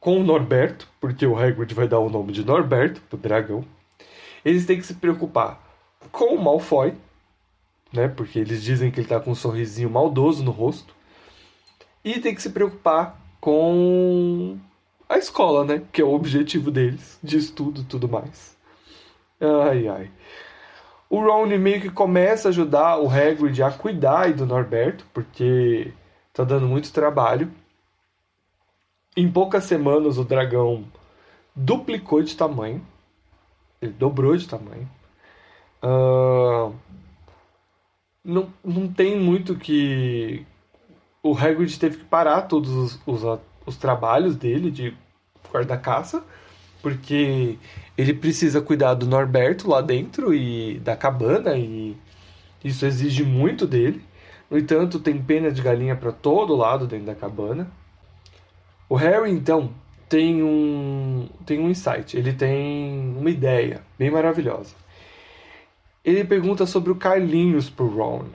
com 0.00 0.20
o 0.20 0.24
Norberto, 0.24 0.88
porque 0.98 1.26
o 1.26 1.36
Hagrid 1.36 1.74
vai 1.74 1.86
dar 1.86 1.98
o 1.98 2.08
nome 2.08 2.32
de 2.32 2.44
Norberto 2.44 3.02
pro 3.02 3.18
dragão. 3.18 3.64
Eles 4.42 4.64
têm 4.64 4.78
que 4.78 4.86
se 4.86 4.94
preocupar 4.94 5.62
com 6.10 6.34
o 6.34 6.42
Malfoy, 6.42 6.94
né? 7.92 8.08
Porque 8.08 8.38
eles 8.38 8.62
dizem 8.62 8.90
que 8.90 9.00
ele 9.00 9.06
está 9.06 9.20
com 9.20 9.32
um 9.32 9.34
sorrisinho 9.34 9.90
maldoso 9.90 10.42
no 10.42 10.50
rosto. 10.50 10.95
E 12.06 12.20
tem 12.20 12.32
que 12.32 12.40
se 12.40 12.50
preocupar 12.50 13.20
com 13.40 14.56
a 15.08 15.18
escola, 15.18 15.64
né? 15.64 15.82
Que 15.90 16.00
é 16.00 16.04
o 16.04 16.14
objetivo 16.14 16.70
deles, 16.70 17.18
de 17.20 17.36
estudo 17.36 17.80
e 17.80 17.84
tudo 17.84 18.08
mais. 18.08 18.56
Ai, 19.40 19.88
ai. 19.88 20.10
O 21.10 21.18
Ron 21.18 21.46
meio 21.58 21.80
que 21.80 21.90
começa 21.90 22.46
a 22.46 22.50
ajudar 22.50 22.98
o 22.98 23.10
Hagrid 23.10 23.60
a 23.60 23.72
cuidar 23.72 24.32
do 24.32 24.46
Norberto, 24.46 25.04
porque 25.12 25.92
tá 26.32 26.44
dando 26.44 26.68
muito 26.68 26.92
trabalho. 26.92 27.50
Em 29.16 29.28
poucas 29.28 29.64
semanas 29.64 30.16
o 30.16 30.22
dragão 30.22 30.84
duplicou 31.56 32.22
de 32.22 32.36
tamanho. 32.36 32.86
Ele 33.82 33.92
dobrou 33.92 34.36
de 34.36 34.46
tamanho. 34.46 34.88
Uh, 35.82 36.72
não, 38.24 38.52
não 38.64 38.86
tem 38.92 39.18
muito 39.18 39.56
que. 39.56 40.46
O 41.26 41.36
Hagrid 41.36 41.78
teve 41.78 41.98
que 41.98 42.04
parar 42.04 42.42
todos 42.42 42.70
os, 42.70 43.00
os 43.06 43.24
os 43.66 43.76
trabalhos 43.76 44.36
dele 44.36 44.70
de 44.70 44.96
guarda-caça, 45.52 46.22
porque 46.80 47.58
ele 47.98 48.14
precisa 48.14 48.60
cuidar 48.60 48.94
do 48.94 49.06
Norberto 49.06 49.68
lá 49.68 49.80
dentro 49.80 50.32
e 50.32 50.78
da 50.78 50.96
cabana, 50.96 51.56
e 51.56 51.96
isso 52.62 52.86
exige 52.86 53.24
muito 53.24 53.66
dele. 53.66 54.02
No 54.48 54.56
entanto, 54.56 55.00
tem 55.00 55.20
pena 55.20 55.50
de 55.50 55.60
galinha 55.60 55.96
para 55.96 56.12
todo 56.12 56.54
lado 56.54 56.86
dentro 56.86 57.06
da 57.06 57.14
cabana. 57.16 57.68
O 58.88 58.94
Harry, 58.94 59.32
então, 59.32 59.70
tem 60.08 60.40
um, 60.44 61.28
tem 61.44 61.58
um 61.58 61.68
insight, 61.68 62.16
ele 62.16 62.32
tem 62.32 63.16
uma 63.18 63.28
ideia 63.28 63.82
bem 63.98 64.10
maravilhosa. 64.10 64.76
Ele 66.04 66.24
pergunta 66.24 66.64
sobre 66.66 66.92
o 66.92 66.94
Carlinhos 66.94 67.68
pro 67.68 67.88
Ron. 67.88 68.26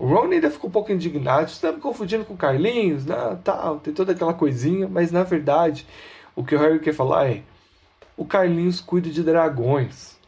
O 0.00 0.06
Ron 0.06 0.30
ainda 0.30 0.50
ficou 0.50 0.70
um 0.70 0.72
pouco 0.72 0.90
indignado, 0.90 1.50
você 1.50 1.60
tá 1.60 1.74
me 1.74 1.78
confundindo 1.78 2.24
com 2.24 2.32
o 2.32 2.36
Carlinhos, 2.36 3.04
né, 3.04 3.38
tal, 3.44 3.78
tem 3.80 3.92
toda 3.92 4.12
aquela 4.12 4.32
coisinha, 4.32 4.88
mas 4.88 5.12
na 5.12 5.22
verdade, 5.22 5.86
o 6.34 6.42
que 6.42 6.54
o 6.54 6.58
Harry 6.58 6.78
quer 6.80 6.94
falar 6.94 7.30
é, 7.30 7.42
o 8.16 8.24
Carlinhos 8.24 8.80
cuida 8.80 9.10
de 9.10 9.22
dragões. 9.22 10.18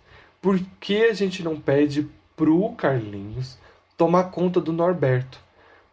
Por 0.42 0.61
que 0.78 1.04
a 1.04 1.14
gente 1.14 1.42
não 1.42 1.58
pede 1.58 2.06
pro 2.37 2.68
Carlinhos 2.72 3.56
tomar 3.96 4.24
conta 4.24 4.61
do 4.61 4.74
Norberto? 4.74 5.38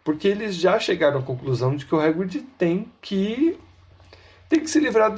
Porque 0.03 0.27
eles 0.27 0.55
já 0.55 0.77
chegaram 0.77 1.19
à 1.19 1.23
conclusão 1.23 1.73
de 1.73 1.85
que 1.85 1.95
o 1.95 2.01
Hagrid 2.01 2.41
tem 2.57 2.91
que 3.01 3.57
tem 4.49 4.59
que 4.59 4.69
se 4.69 4.81
livrar 4.81 5.09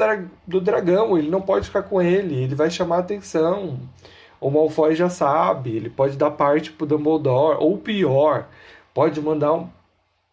do 0.46 0.62
dragão, 0.62 1.18
ele 1.18 1.32
não 1.32 1.42
pode 1.42 1.66
ficar 1.66 1.82
com 1.82 2.00
ele, 2.00 2.44
ele 2.44 2.54
vai 2.54 2.70
chamar 2.70 2.98
a 2.98 3.00
atenção 3.00 3.80
o 4.42 4.50
Malfoy 4.50 4.96
já 4.96 5.08
sabe, 5.08 5.76
ele 5.76 5.90
pode 5.90 6.18
dar 6.18 6.32
parte 6.32 6.72
pro 6.72 6.88
Dumbledore, 6.88 7.58
ou 7.60 7.78
pior, 7.78 8.48
pode 8.92 9.22
mandar 9.22 9.54
um, 9.54 9.70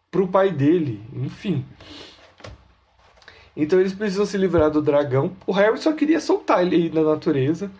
pro 0.09 0.27
pai 0.27 0.49
dele, 0.49 0.99
enfim. 1.13 1.63
Então 3.55 3.79
eles 3.79 3.93
precisam 3.93 4.25
se 4.25 4.35
livrar 4.35 4.71
do 4.71 4.81
dragão. 4.81 5.35
O 5.45 5.51
Harry 5.51 5.77
só 5.77 5.93
queria 5.93 6.19
soltar 6.19 6.63
ele 6.63 6.75
aí 6.75 6.89
na 6.89 7.03
natureza, 7.03 7.71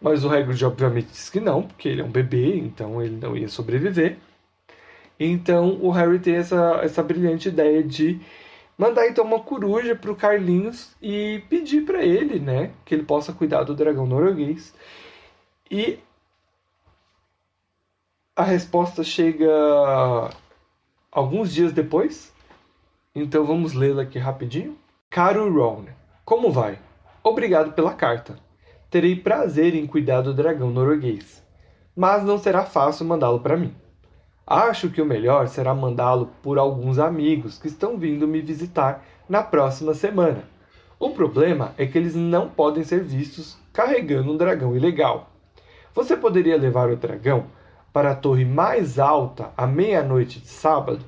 mas 0.00 0.24
o 0.24 0.30
Hagrid 0.30 0.64
obviamente 0.64 1.08
disse 1.08 1.30
que 1.30 1.40
não, 1.40 1.62
porque 1.62 1.88
ele 1.88 2.00
é 2.00 2.04
um 2.04 2.10
bebê, 2.10 2.56
então 2.56 3.02
ele 3.02 3.18
não 3.20 3.36
ia 3.36 3.48
sobreviver. 3.48 4.16
Então 5.20 5.78
o 5.82 5.90
Harry 5.90 6.18
tem 6.18 6.36
essa, 6.36 6.80
essa 6.82 7.02
brilhante 7.02 7.48
ideia 7.48 7.82
de 7.82 8.20
mandar 8.78 9.06
então 9.06 9.24
uma 9.24 9.40
coruja 9.40 9.94
para 9.94 10.10
o 10.10 10.16
Carlinhos 10.16 10.92
e 11.00 11.42
pedir 11.50 11.82
para 11.82 12.02
ele, 12.02 12.40
né, 12.40 12.70
que 12.86 12.94
ele 12.94 13.04
possa 13.04 13.32
cuidar 13.34 13.64
do 13.64 13.74
dragão 13.74 14.06
norueguês. 14.06 14.72
E 15.70 15.98
a 18.36 18.42
resposta 18.42 19.02
chega 19.02 19.50
alguns 21.10 21.52
dias 21.52 21.72
depois. 21.72 22.32
Então 23.14 23.44
vamos 23.44 23.72
lê-la 23.72 24.02
aqui 24.02 24.18
rapidinho. 24.18 24.76
Caro 25.08 25.52
Ron, 25.52 25.84
como 26.24 26.50
vai? 26.50 26.78
Obrigado 27.22 27.72
pela 27.72 27.94
carta. 27.94 28.36
Terei 28.90 29.16
prazer 29.16 29.74
em 29.74 29.86
cuidar 29.86 30.20
do 30.20 30.34
dragão 30.34 30.70
norueguês, 30.70 31.42
mas 31.96 32.22
não 32.24 32.38
será 32.38 32.64
fácil 32.64 33.06
mandá-lo 33.06 33.40
para 33.40 33.56
mim. 33.56 33.74
Acho 34.46 34.90
que 34.90 35.00
o 35.00 35.06
melhor 35.06 35.48
será 35.48 35.72
mandá-lo 35.72 36.30
por 36.42 36.58
alguns 36.58 36.98
amigos 36.98 37.58
que 37.58 37.68
estão 37.68 37.96
vindo 37.96 38.28
me 38.28 38.40
visitar 38.40 39.02
na 39.28 39.42
próxima 39.42 39.94
semana. 39.94 40.44
O 40.98 41.10
problema 41.10 41.72
é 41.78 41.86
que 41.86 41.96
eles 41.96 42.14
não 42.14 42.48
podem 42.48 42.84
ser 42.84 43.02
vistos 43.02 43.56
carregando 43.72 44.32
um 44.32 44.36
dragão 44.36 44.76
ilegal. 44.76 45.30
Você 45.94 46.16
poderia 46.16 46.56
levar 46.56 46.90
o 46.90 46.96
dragão 46.96 47.46
para 47.92 48.10
a 48.10 48.16
torre 48.16 48.44
mais 48.44 48.98
alta 48.98 49.52
à 49.56 49.66
meia-noite 49.66 50.40
de 50.40 50.48
sábado? 50.48 51.04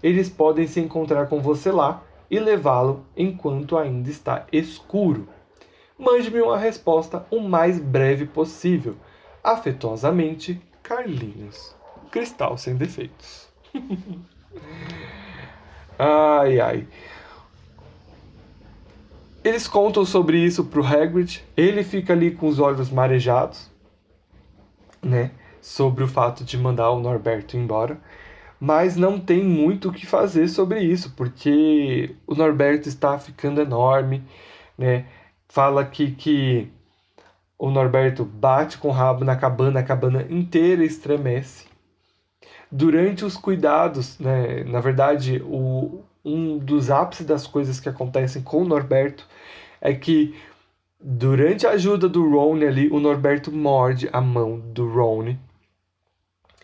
Eles 0.00 0.28
podem 0.28 0.68
se 0.68 0.78
encontrar 0.78 1.26
com 1.26 1.40
você 1.40 1.72
lá 1.72 2.02
e 2.30 2.38
levá-lo 2.38 3.04
enquanto 3.16 3.76
ainda 3.76 4.08
está 4.08 4.46
escuro. 4.52 5.28
Mande-me 5.98 6.40
uma 6.40 6.56
resposta 6.56 7.26
o 7.30 7.40
mais 7.40 7.80
breve 7.80 8.26
possível. 8.26 8.94
Afetuosamente, 9.42 10.60
Carlinhos. 10.82 11.74
Cristal 12.10 12.56
sem 12.56 12.76
defeitos. 12.76 13.48
ai, 15.98 16.60
ai. 16.60 16.86
Eles 19.42 19.66
contam 19.66 20.04
sobre 20.04 20.38
isso 20.38 20.64
pro 20.64 20.86
Hagrid. 20.86 21.44
Ele 21.56 21.82
fica 21.82 22.12
ali 22.12 22.30
com 22.30 22.46
os 22.46 22.58
olhos 22.58 22.90
marejados, 22.90 23.70
né? 25.04 25.30
Sobre 25.60 26.04
o 26.04 26.08
fato 26.08 26.44
de 26.44 26.58
mandar 26.58 26.90
o 26.90 27.00
Norberto 27.00 27.56
embora. 27.56 27.98
Mas 28.58 28.96
não 28.96 29.18
tem 29.18 29.42
muito 29.42 29.88
o 29.88 29.92
que 29.92 30.06
fazer 30.06 30.48
sobre 30.48 30.80
isso, 30.80 31.12
porque 31.16 32.14
o 32.26 32.34
Norberto 32.34 32.88
está 32.88 33.18
ficando 33.18 33.60
enorme, 33.60 34.22
né? 34.78 35.06
Fala 35.48 35.84
que, 35.84 36.12
que 36.12 36.72
o 37.58 37.70
Norberto 37.70 38.24
bate 38.24 38.78
com 38.78 38.88
o 38.88 38.92
rabo 38.92 39.24
na 39.24 39.36
cabana, 39.36 39.80
a 39.80 39.82
cabana 39.82 40.26
inteira 40.28 40.84
estremece. 40.84 41.66
Durante 42.70 43.24
os 43.24 43.36
cuidados, 43.36 44.18
né, 44.18 44.64
na 44.64 44.80
verdade, 44.80 45.40
o, 45.44 46.02
um 46.24 46.58
dos 46.58 46.90
ápices 46.90 47.26
das 47.26 47.46
coisas 47.46 47.78
que 47.78 47.88
acontecem 47.88 48.42
com 48.42 48.62
o 48.62 48.64
Norberto 48.64 49.28
é 49.80 49.94
que 49.94 50.34
durante 51.06 51.66
a 51.66 51.72
ajuda 51.72 52.08
do 52.08 52.26
Ron 52.30 52.66
ali, 52.66 52.88
o 52.88 52.98
Norberto 52.98 53.52
morde 53.52 54.08
a 54.10 54.22
mão 54.22 54.58
do 54.58 54.88
Ron 54.88 55.36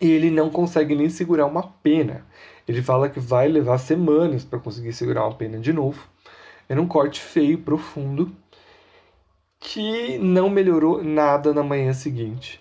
e 0.01 0.09
ele 0.09 0.31
não 0.31 0.49
consegue 0.49 0.95
nem 0.95 1.09
segurar 1.09 1.45
uma 1.45 1.61
pena. 1.61 2.25
Ele 2.67 2.81
fala 2.81 3.07
que 3.07 3.19
vai 3.19 3.47
levar 3.47 3.77
semanas 3.77 4.43
para 4.43 4.57
conseguir 4.57 4.93
segurar 4.93 5.25
uma 5.25 5.35
pena 5.35 5.59
de 5.59 5.71
novo. 5.71 6.07
Era 6.67 6.81
um 6.81 6.87
corte 6.87 7.21
feio, 7.21 7.59
profundo, 7.59 8.35
que 9.59 10.17
não 10.17 10.49
melhorou 10.49 11.03
nada 11.03 11.53
na 11.53 11.61
manhã 11.61 11.93
seguinte. 11.93 12.59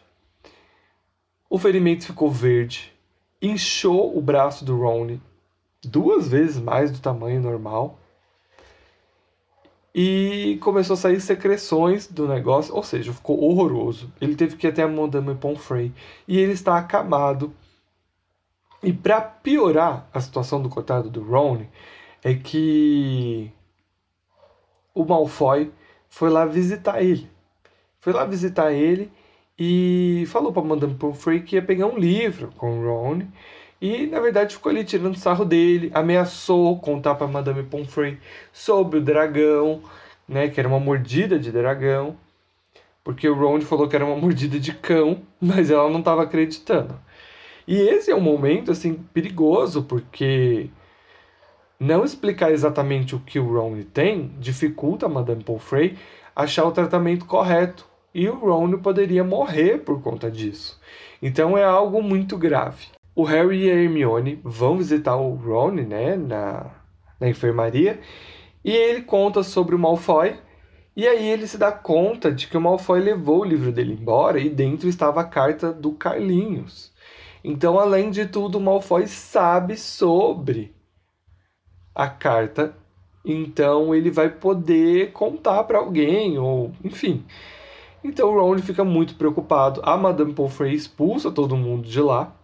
O 1.48 1.58
ferimento 1.58 2.04
ficou 2.04 2.30
verde, 2.30 2.92
inchou 3.40 4.16
o 4.16 4.20
braço 4.20 4.66
do 4.66 4.78
Ron 4.78 5.18
duas 5.82 6.28
vezes 6.28 6.58
mais 6.58 6.90
do 6.90 6.98
tamanho 6.98 7.40
normal 7.40 7.99
e 9.94 10.58
começou 10.60 10.94
a 10.94 10.96
sair 10.96 11.20
secreções 11.20 12.06
do 12.06 12.28
negócio, 12.28 12.74
ou 12.74 12.82
seja, 12.82 13.12
ficou 13.12 13.42
horroroso. 13.42 14.12
Ele 14.20 14.36
teve 14.36 14.56
que 14.56 14.66
ir 14.66 14.70
até 14.70 14.82
a 14.82 14.88
Madame 14.88 15.34
Pomfrey 15.34 15.92
e 16.28 16.38
ele 16.38 16.52
está 16.52 16.76
acamado. 16.78 17.52
E 18.82 18.92
para 18.92 19.20
piorar 19.20 20.08
a 20.12 20.20
situação 20.20 20.62
do 20.62 20.68
coitado 20.68 21.10
do 21.10 21.22
Ron, 21.22 21.66
é 22.22 22.34
que 22.34 23.52
o 24.94 25.04
Malfoy 25.04 25.70
foi 26.08 26.30
lá 26.30 26.46
visitar 26.46 27.02
ele. 27.02 27.28
Foi 27.98 28.12
lá 28.12 28.24
visitar 28.24 28.72
ele 28.72 29.10
e 29.58 30.24
falou 30.28 30.52
para 30.52 30.62
Madame 30.62 30.94
Pomfrey 30.94 31.42
que 31.42 31.56
ia 31.56 31.62
pegar 31.62 31.86
um 31.86 31.98
livro 31.98 32.50
com 32.56 32.80
o 32.80 32.84
Ron 32.84 33.22
e, 33.80 34.06
na 34.06 34.20
verdade, 34.20 34.54
ficou 34.54 34.70
ali 34.70 34.84
tirando 34.84 35.16
sarro 35.16 35.44
dele, 35.44 35.90
ameaçou 35.94 36.78
contar 36.78 37.14
para 37.14 37.26
Madame 37.26 37.62
Pomfrey 37.62 38.18
sobre 38.52 38.98
o 38.98 39.00
dragão, 39.00 39.82
né, 40.28 40.48
que 40.48 40.60
era 40.60 40.68
uma 40.68 40.78
mordida 40.78 41.38
de 41.38 41.50
dragão, 41.50 42.16
porque 43.02 43.26
o 43.26 43.34
Ron 43.34 43.60
falou 43.62 43.88
que 43.88 43.96
era 43.96 44.04
uma 44.04 44.16
mordida 44.16 44.60
de 44.60 44.74
cão, 44.74 45.22
mas 45.40 45.70
ela 45.70 45.88
não 45.88 46.00
estava 46.00 46.22
acreditando. 46.22 46.94
E 47.66 47.74
esse 47.76 48.10
é 48.10 48.14
um 48.14 48.20
momento 48.20 48.70
assim 48.70 48.94
perigoso, 49.14 49.82
porque 49.84 50.68
não 51.78 52.04
explicar 52.04 52.52
exatamente 52.52 53.14
o 53.14 53.20
que 53.20 53.38
o 53.38 53.54
Ron 53.54 53.82
tem 53.94 54.30
dificulta 54.38 55.06
a 55.06 55.08
Madame 55.08 55.42
Pomfrey 55.42 55.96
achar 56.36 56.64
o 56.66 56.72
tratamento 56.72 57.24
correto, 57.24 57.88
e 58.14 58.28
o 58.28 58.34
Ron 58.34 58.78
poderia 58.78 59.24
morrer 59.24 59.78
por 59.78 60.02
conta 60.02 60.30
disso. 60.30 60.78
Então 61.22 61.56
é 61.56 61.64
algo 61.64 62.02
muito 62.02 62.36
grave 62.36 62.88
o 63.20 63.24
Harry 63.24 63.66
e 63.66 63.70
a 63.70 63.74
Hermione 63.74 64.40
vão 64.42 64.78
visitar 64.78 65.16
o 65.16 65.34
Ron, 65.34 65.72
né, 65.72 66.16
na, 66.16 66.70
na 67.20 67.28
enfermaria, 67.28 68.00
e 68.64 68.72
ele 68.72 69.02
conta 69.02 69.42
sobre 69.42 69.74
o 69.74 69.78
Malfoy, 69.78 70.38
e 70.96 71.06
aí 71.06 71.28
ele 71.28 71.46
se 71.46 71.58
dá 71.58 71.70
conta 71.70 72.32
de 72.32 72.46
que 72.46 72.56
o 72.56 72.60
Malfoy 72.60 73.00
levou 73.00 73.40
o 73.40 73.44
livro 73.44 73.70
dele 73.70 73.96
embora 74.00 74.40
e 74.40 74.48
dentro 74.48 74.88
estava 74.88 75.20
a 75.20 75.24
carta 75.24 75.72
do 75.72 75.92
Carlinhos. 75.92 76.92
Então, 77.44 77.78
além 77.78 78.10
de 78.10 78.26
tudo, 78.26 78.58
o 78.58 78.60
Malfoy 78.60 79.06
sabe 79.06 79.76
sobre 79.76 80.74
a 81.94 82.08
carta, 82.08 82.74
então 83.24 83.94
ele 83.94 84.10
vai 84.10 84.30
poder 84.30 85.12
contar 85.12 85.64
para 85.64 85.78
alguém, 85.78 86.38
ou 86.38 86.72
enfim. 86.82 87.24
Então 88.02 88.30
o 88.30 88.40
Ron 88.40 88.58
fica 88.58 88.82
muito 88.82 89.14
preocupado. 89.14 89.80
A 89.84 89.96
Madame 89.96 90.32
Pomfrey 90.32 90.74
expulsa 90.74 91.30
todo 91.30 91.56
mundo 91.56 91.86
de 91.86 92.00
lá. 92.00 92.34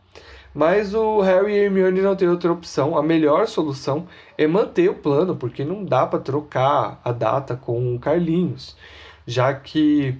Mas 0.56 0.94
o 0.94 1.20
Harry 1.20 1.52
e 1.52 1.58
Hermione 1.58 2.00
não 2.00 2.16
tem 2.16 2.26
outra 2.26 2.50
opção. 2.50 2.96
A 2.96 3.02
melhor 3.02 3.46
solução 3.46 4.06
é 4.38 4.46
manter 4.46 4.88
o 4.88 4.94
plano, 4.94 5.36
porque 5.36 5.62
não 5.62 5.84
dá 5.84 6.06
para 6.06 6.18
trocar 6.18 6.98
a 7.04 7.12
data 7.12 7.54
com 7.54 7.94
o 7.94 7.98
Carlinhos, 7.98 8.74
já 9.26 9.52
que 9.52 10.18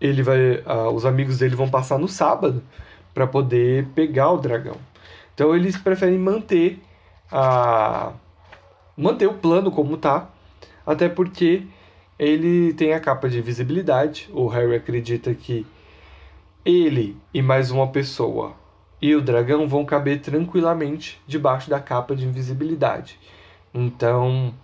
ele 0.00 0.20
vai, 0.20 0.64
os 0.92 1.06
amigos 1.06 1.38
dele 1.38 1.54
vão 1.54 1.70
passar 1.70 1.96
no 1.96 2.08
sábado 2.08 2.60
para 3.14 3.24
poder 3.24 3.86
pegar 3.94 4.32
o 4.32 4.38
dragão. 4.38 4.78
Então 5.32 5.54
eles 5.54 5.76
preferem 5.78 6.18
manter 6.18 6.82
a 7.30 8.12
manter 8.96 9.28
o 9.28 9.34
plano 9.34 9.70
como 9.70 9.96
tá, 9.96 10.28
até 10.84 11.08
porque 11.08 11.62
ele 12.18 12.72
tem 12.74 12.94
a 12.94 13.00
capa 13.00 13.28
de 13.28 13.40
visibilidade. 13.40 14.28
O 14.32 14.48
Harry 14.48 14.74
acredita 14.74 15.32
que 15.34 15.64
ele 16.64 17.16
e 17.32 17.40
mais 17.40 17.70
uma 17.70 17.88
pessoa 17.88 18.54
e 19.00 19.14
o 19.14 19.22
dragão 19.22 19.66
vão 19.66 19.84
caber 19.84 20.20
tranquilamente 20.20 21.20
debaixo 21.26 21.70
da 21.70 21.80
capa 21.80 22.14
de 22.14 22.26
invisibilidade. 22.26 23.18
Então, 23.72 24.54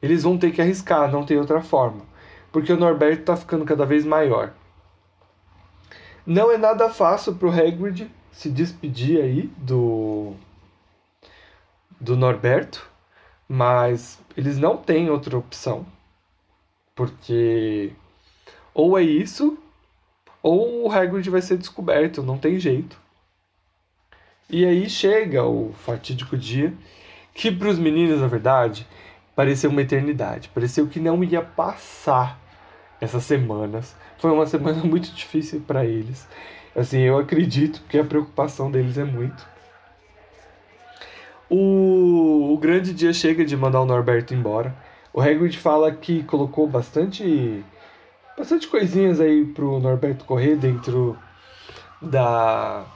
eles 0.00 0.22
vão 0.22 0.38
ter 0.38 0.52
que 0.52 0.62
arriscar, 0.62 1.10
não 1.10 1.24
tem 1.24 1.38
outra 1.38 1.60
forma, 1.60 2.02
porque 2.52 2.72
o 2.72 2.76
Norberto 2.76 3.22
está 3.22 3.36
ficando 3.36 3.64
cada 3.64 3.84
vez 3.84 4.04
maior. 4.04 4.52
Não 6.24 6.52
é 6.52 6.56
nada 6.56 6.88
fácil 6.88 7.34
para 7.34 7.48
o 7.48 7.50
Hagrid 7.50 8.08
se 8.30 8.48
despedir 8.50 9.20
aí 9.20 9.50
do 9.56 10.34
do 12.00 12.16
Norberto, 12.16 12.88
mas 13.46 14.18
eles 14.34 14.56
não 14.56 14.76
têm 14.76 15.10
outra 15.10 15.36
opção, 15.36 15.84
porque 16.94 17.92
ou 18.72 18.98
é 18.98 19.02
isso 19.02 19.58
ou 20.42 20.86
o 20.86 20.90
Hagrid 20.90 21.28
vai 21.28 21.42
ser 21.42 21.56
descoberto, 21.56 22.22
não 22.22 22.38
tem 22.38 22.58
jeito. 22.58 22.98
E 24.48 24.64
aí 24.64 24.88
chega 24.90 25.44
o 25.44 25.72
fatídico 25.72 26.36
dia, 26.36 26.72
que 27.32 27.52
para 27.52 27.68
os 27.68 27.78
meninos, 27.78 28.20
na 28.20 28.26
verdade, 28.26 28.86
pareceu 29.36 29.70
uma 29.70 29.82
eternidade. 29.82 30.50
Pareceu 30.52 30.88
que 30.88 30.98
não 30.98 31.22
ia 31.22 31.40
passar 31.40 32.38
essas 33.00 33.24
semanas. 33.24 33.96
Foi 34.18 34.30
uma 34.30 34.46
semana 34.46 34.82
muito 34.84 35.12
difícil 35.12 35.62
para 35.66 35.84
eles. 35.84 36.26
Assim, 36.74 37.00
eu 37.00 37.18
acredito 37.18 37.82
que 37.88 37.98
a 37.98 38.04
preocupação 38.04 38.70
deles 38.70 38.98
é 38.98 39.04
muito. 39.04 39.48
O, 41.48 42.52
o 42.52 42.58
grande 42.58 42.94
dia 42.94 43.12
chega 43.12 43.44
de 43.44 43.56
mandar 43.56 43.80
o 43.80 43.86
Norberto 43.86 44.34
embora. 44.34 44.74
O 45.12 45.20
Hagrid 45.20 45.58
fala 45.58 45.92
que 45.92 46.22
colocou 46.22 46.66
bastante 46.68 47.64
bastante 48.40 48.68
coisinhas 48.68 49.20
aí 49.20 49.44
pro 49.44 49.78
Norberto 49.78 50.24
correr 50.24 50.56
dentro 50.56 51.16
da 52.00 52.86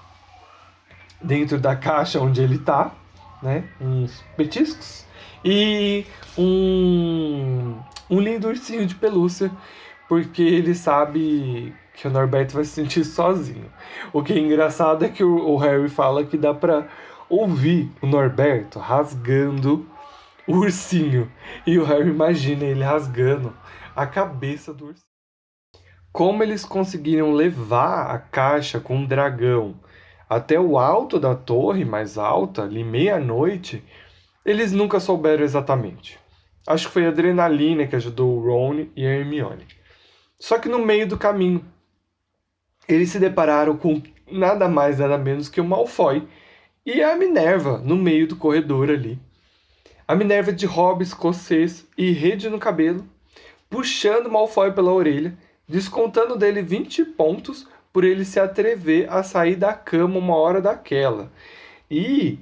dentro 1.20 1.58
da 1.58 1.76
caixa 1.76 2.18
onde 2.18 2.42
ele 2.42 2.58
tá, 2.58 2.94
né? 3.42 3.68
Uns 3.78 4.24
petiscos 4.36 5.04
e 5.44 6.06
um 6.38 7.78
um 8.10 8.20
lindo 8.20 8.48
ursinho 8.48 8.86
de 8.86 8.94
pelúcia, 8.94 9.50
porque 10.08 10.42
ele 10.42 10.74
sabe 10.74 11.74
que 11.94 12.08
o 12.08 12.10
Norberto 12.10 12.54
vai 12.54 12.64
se 12.64 12.70
sentir 12.70 13.04
sozinho. 13.04 13.70
O 14.14 14.22
que 14.22 14.32
é 14.32 14.38
engraçado 14.38 15.04
é 15.04 15.08
que 15.10 15.22
o, 15.22 15.46
o 15.46 15.56
Harry 15.58 15.90
fala 15.90 16.24
que 16.24 16.38
dá 16.38 16.54
para 16.54 16.88
ouvir 17.28 17.90
o 18.00 18.06
Norberto 18.06 18.78
rasgando 18.78 19.86
o 20.46 20.56
ursinho. 20.56 21.30
E 21.66 21.78
o 21.78 21.84
Harry 21.84 22.08
imagina 22.08 22.64
ele 22.64 22.82
rasgando 22.82 23.54
a 23.94 24.06
cabeça 24.06 24.72
do 24.72 24.86
ursinho 24.86 25.13
como 26.14 26.44
eles 26.44 26.64
conseguiram 26.64 27.32
levar 27.32 28.14
a 28.14 28.20
caixa 28.20 28.78
com 28.78 29.02
o 29.02 29.06
dragão 29.06 29.74
até 30.30 30.60
o 30.60 30.78
alto 30.78 31.18
da 31.18 31.34
torre 31.34 31.84
mais 31.84 32.16
alta, 32.16 32.62
ali 32.62 32.84
meia-noite, 32.84 33.82
Eles 34.46 34.70
nunca 34.70 35.00
souberam 35.00 35.42
exatamente. 35.42 36.16
Acho 36.68 36.86
que 36.86 36.92
foi 36.92 37.06
a 37.06 37.08
adrenalina 37.08 37.84
que 37.84 37.96
ajudou 37.96 38.36
o 38.36 38.46
Ron 38.46 38.86
e 38.94 39.04
a 39.04 39.10
Hermione. 39.10 39.66
Só 40.38 40.56
que 40.56 40.68
no 40.68 40.78
meio 40.78 41.08
do 41.08 41.18
caminho, 41.18 41.64
eles 42.86 43.10
se 43.10 43.18
depararam 43.18 43.76
com 43.76 44.00
nada 44.30 44.68
mais, 44.68 45.00
nada 45.00 45.18
menos 45.18 45.48
que 45.48 45.60
o 45.60 45.64
Malfoy 45.64 46.28
e 46.86 47.02
a 47.02 47.16
Minerva 47.16 47.78
no 47.78 47.96
meio 47.96 48.28
do 48.28 48.36
corredor 48.36 48.88
ali. 48.88 49.18
A 50.06 50.14
Minerva 50.14 50.52
de 50.52 50.66
hobby 50.66 51.02
escocês 51.02 51.88
e 51.98 52.12
rede 52.12 52.48
no 52.48 52.60
cabelo, 52.60 53.04
puxando 53.68 54.30
Malfoy 54.30 54.70
pela 54.70 54.92
orelha, 54.92 55.36
descontando 55.68 56.36
dele 56.36 56.62
20 56.62 57.04
pontos 57.04 57.66
por 57.92 58.04
ele 58.04 58.24
se 58.24 58.40
atrever 58.40 59.10
a 59.10 59.22
sair 59.22 59.56
da 59.56 59.72
cama 59.72 60.18
uma 60.18 60.36
hora 60.36 60.60
daquela. 60.60 61.30
E, 61.90 62.38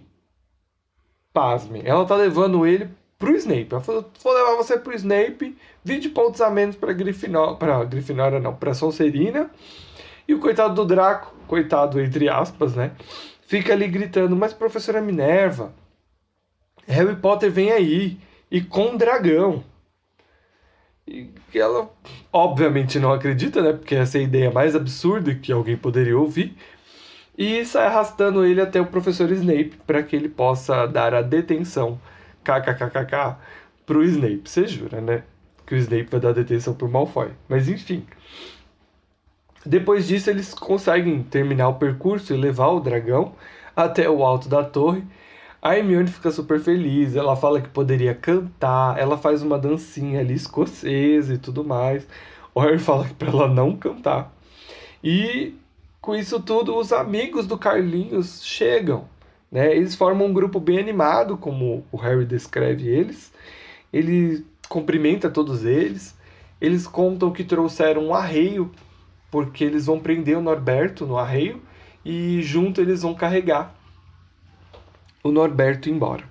pasme, 1.32 1.82
ela 1.84 2.06
tá 2.06 2.16
levando 2.16 2.66
ele 2.66 2.88
pro 3.18 3.36
Snape. 3.36 3.68
Ela 3.70 3.80
falou, 3.80 4.10
vou 4.22 4.32
levar 4.32 4.56
você 4.56 4.78
pro 4.78 4.94
Snape, 4.94 5.56
20 5.84 6.08
pontos 6.08 6.40
a 6.40 6.50
menos 6.50 6.74
pra 6.74 6.92
Grifinória, 6.92 7.56
pra 7.56 7.84
Grifinória 7.84 8.40
não, 8.40 8.54
pra 8.54 8.74
Sonserina. 8.74 9.50
E 10.26 10.34
o 10.34 10.40
coitado 10.40 10.74
do 10.74 10.84
Draco, 10.84 11.34
coitado 11.46 12.00
entre 12.00 12.28
aspas, 12.28 12.74
né? 12.74 12.92
Fica 13.42 13.72
ali 13.74 13.86
gritando, 13.86 14.34
mas 14.34 14.52
professora 14.52 15.00
Minerva, 15.00 15.72
Harry 16.86 17.16
Potter 17.16 17.50
vem 17.50 17.70
aí, 17.70 18.18
e 18.50 18.60
com 18.60 18.96
dragão. 18.96 19.64
E 21.12 21.58
ela, 21.58 21.90
obviamente, 22.32 22.98
não 22.98 23.12
acredita, 23.12 23.60
né? 23.60 23.74
Porque 23.74 23.94
essa 23.94 24.16
é 24.16 24.22
a 24.22 24.24
ideia 24.24 24.50
mais 24.50 24.74
absurda 24.74 25.34
que 25.34 25.52
alguém 25.52 25.76
poderia 25.76 26.18
ouvir. 26.18 26.56
E 27.36 27.64
sai 27.66 27.86
arrastando 27.86 28.44
ele 28.46 28.62
até 28.62 28.80
o 28.80 28.86
professor 28.86 29.30
Snape 29.30 29.74
para 29.86 30.02
que 30.02 30.16
ele 30.16 30.28
possa 30.28 30.86
dar 30.86 31.14
a 31.14 31.20
detenção, 31.20 32.00
kkkk, 32.42 33.36
pro 33.84 34.02
Snape. 34.04 34.42
Você 34.44 34.66
jura, 34.66 35.02
né? 35.02 35.22
Que 35.66 35.74
o 35.74 35.78
Snape 35.78 36.08
vai 36.10 36.20
dar 36.20 36.32
detenção 36.32 36.72
pro 36.72 36.88
Malfoy. 36.88 37.30
Mas 37.46 37.68
enfim. 37.68 38.06
Depois 39.66 40.08
disso, 40.08 40.30
eles 40.30 40.54
conseguem 40.54 41.22
terminar 41.22 41.68
o 41.68 41.74
percurso 41.74 42.32
e 42.32 42.36
levar 42.38 42.68
o 42.68 42.80
dragão 42.80 43.34
até 43.76 44.08
o 44.08 44.24
alto 44.24 44.48
da 44.48 44.64
torre 44.64 45.04
a 45.62 45.76
Hermione 45.76 46.08
fica 46.08 46.32
super 46.32 46.58
feliz, 46.58 47.14
ela 47.14 47.36
fala 47.36 47.60
que 47.60 47.68
poderia 47.68 48.12
cantar, 48.16 48.98
ela 48.98 49.16
faz 49.16 49.42
uma 49.42 49.56
dancinha 49.56 50.18
ali 50.18 50.34
escocesa 50.34 51.34
e 51.34 51.38
tudo 51.38 51.62
mais. 51.62 52.04
O 52.52 52.60
Harry 52.60 52.80
fala 52.82 53.08
para 53.16 53.28
ela 53.28 53.46
não 53.46 53.76
cantar. 53.76 54.34
E 55.04 55.54
com 56.00 56.16
isso 56.16 56.40
tudo, 56.40 56.76
os 56.76 56.92
amigos 56.92 57.46
do 57.46 57.56
Carlinhos 57.56 58.44
chegam. 58.44 59.04
Né? 59.52 59.76
Eles 59.76 59.94
formam 59.94 60.26
um 60.26 60.32
grupo 60.32 60.58
bem 60.58 60.80
animado, 60.80 61.36
como 61.36 61.86
o 61.92 61.96
Harry 61.96 62.24
descreve 62.24 62.88
eles. 62.88 63.32
Ele 63.92 64.44
cumprimenta 64.68 65.30
todos 65.30 65.64
eles. 65.64 66.18
Eles 66.60 66.88
contam 66.88 67.30
que 67.30 67.44
trouxeram 67.44 68.06
um 68.06 68.14
arreio, 68.14 68.68
porque 69.30 69.62
eles 69.62 69.86
vão 69.86 70.00
prender 70.00 70.36
o 70.36 70.42
Norberto 70.42 71.06
no 71.06 71.16
arreio 71.16 71.62
e 72.04 72.42
junto 72.42 72.80
eles 72.80 73.02
vão 73.02 73.14
carregar 73.14 73.72
o 75.22 75.30
Norberto 75.30 75.88
embora. 75.88 76.24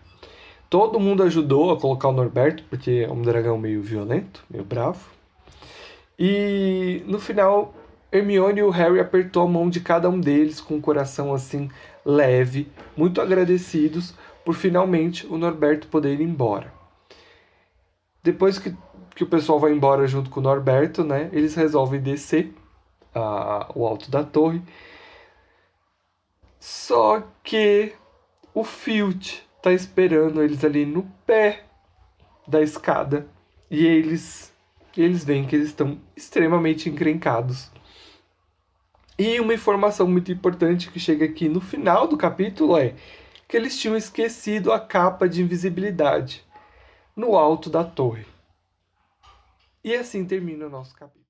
Todo 0.69 0.99
mundo 0.99 1.23
ajudou 1.23 1.71
a 1.71 1.79
colocar 1.79 2.07
o 2.07 2.13
Norberto, 2.13 2.63
porque 2.69 3.05
é 3.07 3.11
um 3.11 3.21
dragão 3.21 3.57
meio 3.57 3.81
violento, 3.81 4.43
meio 4.49 4.63
bravo. 4.63 5.09
E 6.17 7.03
no 7.07 7.19
final, 7.19 7.73
Hermione 8.11 8.59
e 8.59 8.63
o 8.63 8.69
Harry 8.69 8.99
apertou 8.99 9.43
a 9.43 9.47
mão 9.47 9.69
de 9.69 9.79
cada 9.79 10.09
um 10.09 10.19
deles 10.19 10.61
com 10.61 10.75
o 10.75 10.77
um 10.77 10.81
coração 10.81 11.33
assim 11.33 11.69
leve, 12.05 12.71
muito 12.95 13.21
agradecidos 13.21 14.13
por 14.43 14.55
finalmente 14.55 15.25
o 15.27 15.37
Norberto 15.37 15.87
poder 15.87 16.19
ir 16.19 16.23
embora. 16.23 16.73
Depois 18.23 18.59
que, 18.59 18.75
que 19.15 19.23
o 19.23 19.27
pessoal 19.27 19.59
vai 19.59 19.71
embora 19.71 20.07
junto 20.07 20.29
com 20.29 20.39
o 20.39 20.43
Norberto, 20.43 21.03
né, 21.03 21.29
eles 21.31 21.55
resolvem 21.55 21.99
descer 21.99 22.53
a, 23.13 23.71
o 23.75 23.85
alto 23.85 24.09
da 24.09 24.23
torre. 24.23 24.61
Só 26.59 27.23
que 27.43 27.93
o 28.53 28.63
Filt 28.63 29.39
tá 29.61 29.71
esperando 29.71 30.41
eles 30.41 30.63
ali 30.63 30.85
no 30.85 31.03
pé 31.25 31.63
da 32.47 32.61
escada 32.61 33.27
e 33.69 33.85
eles 33.85 34.51
eles 34.97 35.23
veem 35.23 35.45
que 35.45 35.55
eles 35.55 35.67
estão 35.67 35.99
extremamente 36.17 36.89
encrencados. 36.89 37.71
E 39.17 39.39
uma 39.39 39.53
informação 39.53 40.05
muito 40.05 40.31
importante 40.31 40.89
que 40.91 40.99
chega 40.99 41.23
aqui 41.25 41.47
no 41.47 41.61
final 41.61 42.07
do 42.07 42.17
capítulo 42.17 42.77
é 42.77 42.95
que 43.47 43.55
eles 43.55 43.77
tinham 43.79 43.95
esquecido 43.95 44.71
a 44.71 44.79
capa 44.79 45.29
de 45.29 45.41
invisibilidade 45.41 46.43
no 47.15 47.37
alto 47.37 47.69
da 47.69 47.83
torre. 47.83 48.25
E 49.83 49.95
assim 49.95 50.25
termina 50.25 50.65
o 50.65 50.69
nosso 50.69 50.93
capítulo. 50.95 51.25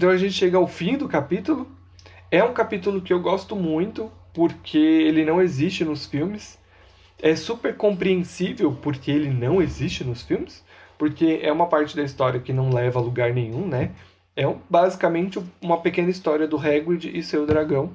Então 0.00 0.10
a 0.10 0.16
gente 0.16 0.34
chega 0.34 0.56
ao 0.56 0.66
fim 0.66 0.96
do 0.96 1.08
capítulo. 1.08 1.70
É 2.30 2.44
um 2.44 2.52
capítulo 2.52 3.00
que 3.00 3.12
eu 3.12 3.20
gosto 3.20 3.56
muito, 3.56 4.12
porque 4.38 4.78
ele 4.78 5.24
não 5.24 5.42
existe 5.42 5.84
nos 5.84 6.06
filmes. 6.06 6.56
É 7.20 7.34
super 7.34 7.76
compreensível 7.76 8.70
porque 8.80 9.10
ele 9.10 9.30
não 9.30 9.60
existe 9.60 10.04
nos 10.04 10.22
filmes, 10.22 10.64
porque 10.96 11.40
é 11.42 11.50
uma 11.50 11.66
parte 11.66 11.96
da 11.96 12.04
história 12.04 12.38
que 12.38 12.52
não 12.52 12.70
leva 12.70 13.00
a 13.00 13.02
lugar 13.02 13.34
nenhum, 13.34 13.66
né? 13.66 13.90
É 14.36 14.46
um, 14.46 14.56
basicamente 14.70 15.40
uma 15.60 15.80
pequena 15.80 16.08
história 16.08 16.46
do 16.46 16.56
Hagrid 16.56 17.10
e 17.12 17.20
seu 17.20 17.44
dragão, 17.44 17.90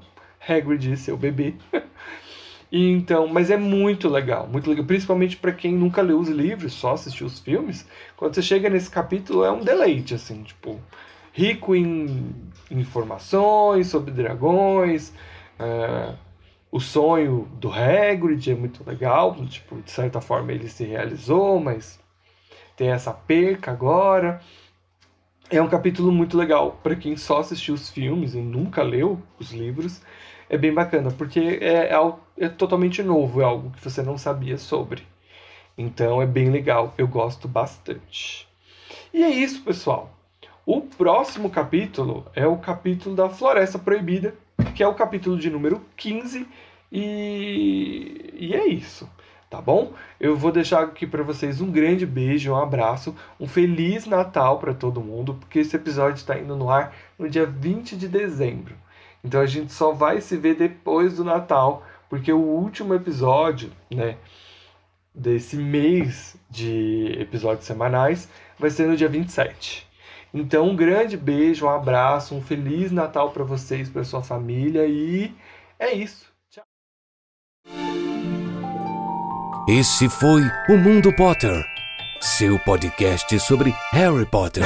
Hagrid 0.46 0.92
e 0.92 0.98
seu 0.98 1.16
bebê. 1.16 1.54
e 2.70 2.92
então, 2.92 3.26
mas 3.26 3.50
é 3.50 3.56
muito 3.56 4.10
legal, 4.10 4.46
muito 4.46 4.70
legal, 4.70 4.84
principalmente 4.84 5.38
para 5.38 5.54
quem 5.54 5.74
nunca 5.74 6.02
leu 6.02 6.20
os 6.20 6.28
livros, 6.28 6.74
só 6.74 6.92
assistiu 6.92 7.26
os 7.26 7.40
filmes. 7.40 7.88
Quando 8.18 8.36
você 8.36 8.42
chega 8.42 8.70
nesse 8.70 8.90
capítulo 8.90 9.46
é 9.46 9.52
um 9.52 9.62
deleite, 9.62 10.14
assim, 10.14 10.44
tipo, 10.44 10.78
rico 11.32 11.74
em 11.74 12.36
informações 12.70 13.88
sobre 13.88 14.12
dragões. 14.12 15.14
Uh, 15.58 16.18
o 16.74 16.80
sonho 16.80 17.48
do 17.60 17.72
Hagrid 17.72 18.52
é 18.52 18.56
muito 18.56 18.84
legal, 18.84 19.36
tipo, 19.46 19.80
de 19.80 19.92
certa 19.92 20.20
forma 20.20 20.52
ele 20.52 20.68
se 20.68 20.84
realizou, 20.84 21.60
mas 21.60 22.00
tem 22.76 22.90
essa 22.90 23.14
perca 23.14 23.70
agora. 23.70 24.42
É 25.52 25.62
um 25.62 25.70
capítulo 25.70 26.12
muito 26.12 26.36
legal 26.36 26.80
para 26.82 26.96
quem 26.96 27.16
só 27.16 27.42
assistiu 27.42 27.76
os 27.76 27.92
filmes 27.92 28.34
e 28.34 28.40
nunca 28.40 28.82
leu 28.82 29.22
os 29.40 29.52
livros. 29.52 30.02
É 30.50 30.58
bem 30.58 30.74
bacana, 30.74 31.12
porque 31.12 31.60
é, 31.62 31.94
é, 31.94 32.14
é 32.40 32.50
totalmente 32.50 33.04
novo, 33.04 33.40
é 33.40 33.44
algo 33.44 33.70
que 33.70 33.84
você 33.84 34.02
não 34.02 34.18
sabia 34.18 34.58
sobre. 34.58 35.04
Então 35.78 36.24
é 36.24 36.26
bem 36.26 36.50
legal, 36.50 36.92
eu 36.98 37.08
gosto 37.08 37.48
bastante. 37.48 38.48
E 39.14 39.22
é 39.24 39.30
isso, 39.30 39.62
pessoal. 39.62 40.12
O 40.66 40.82
próximo 40.82 41.52
capítulo 41.52 42.26
é 42.34 42.48
o 42.48 42.58
capítulo 42.58 43.16
da 43.16 43.30
Floresta 43.30 43.78
Proibida, 43.78 44.34
que 44.74 44.84
é 44.84 44.88
o 44.88 44.94
capítulo 44.94 45.38
de 45.38 45.50
número 45.50 45.82
15, 45.96 46.48
e, 46.92 48.34
e 48.34 48.54
é 48.54 48.68
isso, 48.68 49.10
tá 49.50 49.62
bom? 49.62 49.94
Eu 50.20 50.36
vou 50.36 50.52
deixar 50.52 50.84
aqui 50.84 51.08
para 51.08 51.24
vocês 51.24 51.62
um 51.62 51.72
grande 51.72 52.06
beijo, 52.06 52.52
um 52.52 52.56
abraço, 52.56 53.16
um 53.40 53.48
feliz 53.48 54.06
Natal 54.06 54.60
para 54.60 54.74
todo 54.74 55.02
mundo, 55.02 55.36
porque 55.36 55.60
esse 55.60 55.76
episódio 55.76 56.18
está 56.18 56.38
indo 56.38 56.56
no 56.56 56.70
ar 56.70 56.96
no 57.18 57.30
dia 57.30 57.46
20 57.46 57.96
de 57.96 58.08
dezembro. 58.08 58.76
Então 59.24 59.42
a 59.42 59.46
gente 59.46 59.72
só 59.72 59.92
vai 59.92 60.22
se 60.22 60.36
ver 60.38 60.56
depois 60.56 61.16
do 61.18 61.24
Natal, 61.24 61.86
porque 62.10 62.32
o 62.32 62.40
último 62.40 62.94
episódio, 62.94 63.72
né, 63.90 64.18
desse 65.16 65.56
mês 65.56 66.36
de 66.50 67.16
episódios 67.20 67.66
semanais 67.66 68.30
vai 68.60 68.70
ser 68.70 68.88
no 68.88 68.98
dia 68.98 69.08
27. 69.08 69.88
Então, 70.34 70.70
um 70.70 70.76
grande 70.76 71.16
beijo, 71.16 71.66
um 71.66 71.70
abraço, 71.70 72.34
um 72.36 72.42
feliz 72.42 72.92
Natal 72.92 73.32
para 73.32 73.44
vocês, 73.44 73.88
para 73.88 74.04
sua 74.04 74.24
família 74.24 74.88
e 74.88 75.32
é 75.78 75.94
isso. 75.94 76.26
Tchau. 76.50 76.64
Esse 79.68 80.10
foi 80.10 80.42
o 80.70 80.78
Mundo 80.78 81.14
Potter, 81.16 81.64
seu 82.20 82.58
podcast 82.60 83.40
sobre 83.40 83.76
Harry 83.92 84.26
Potter. 84.26 84.64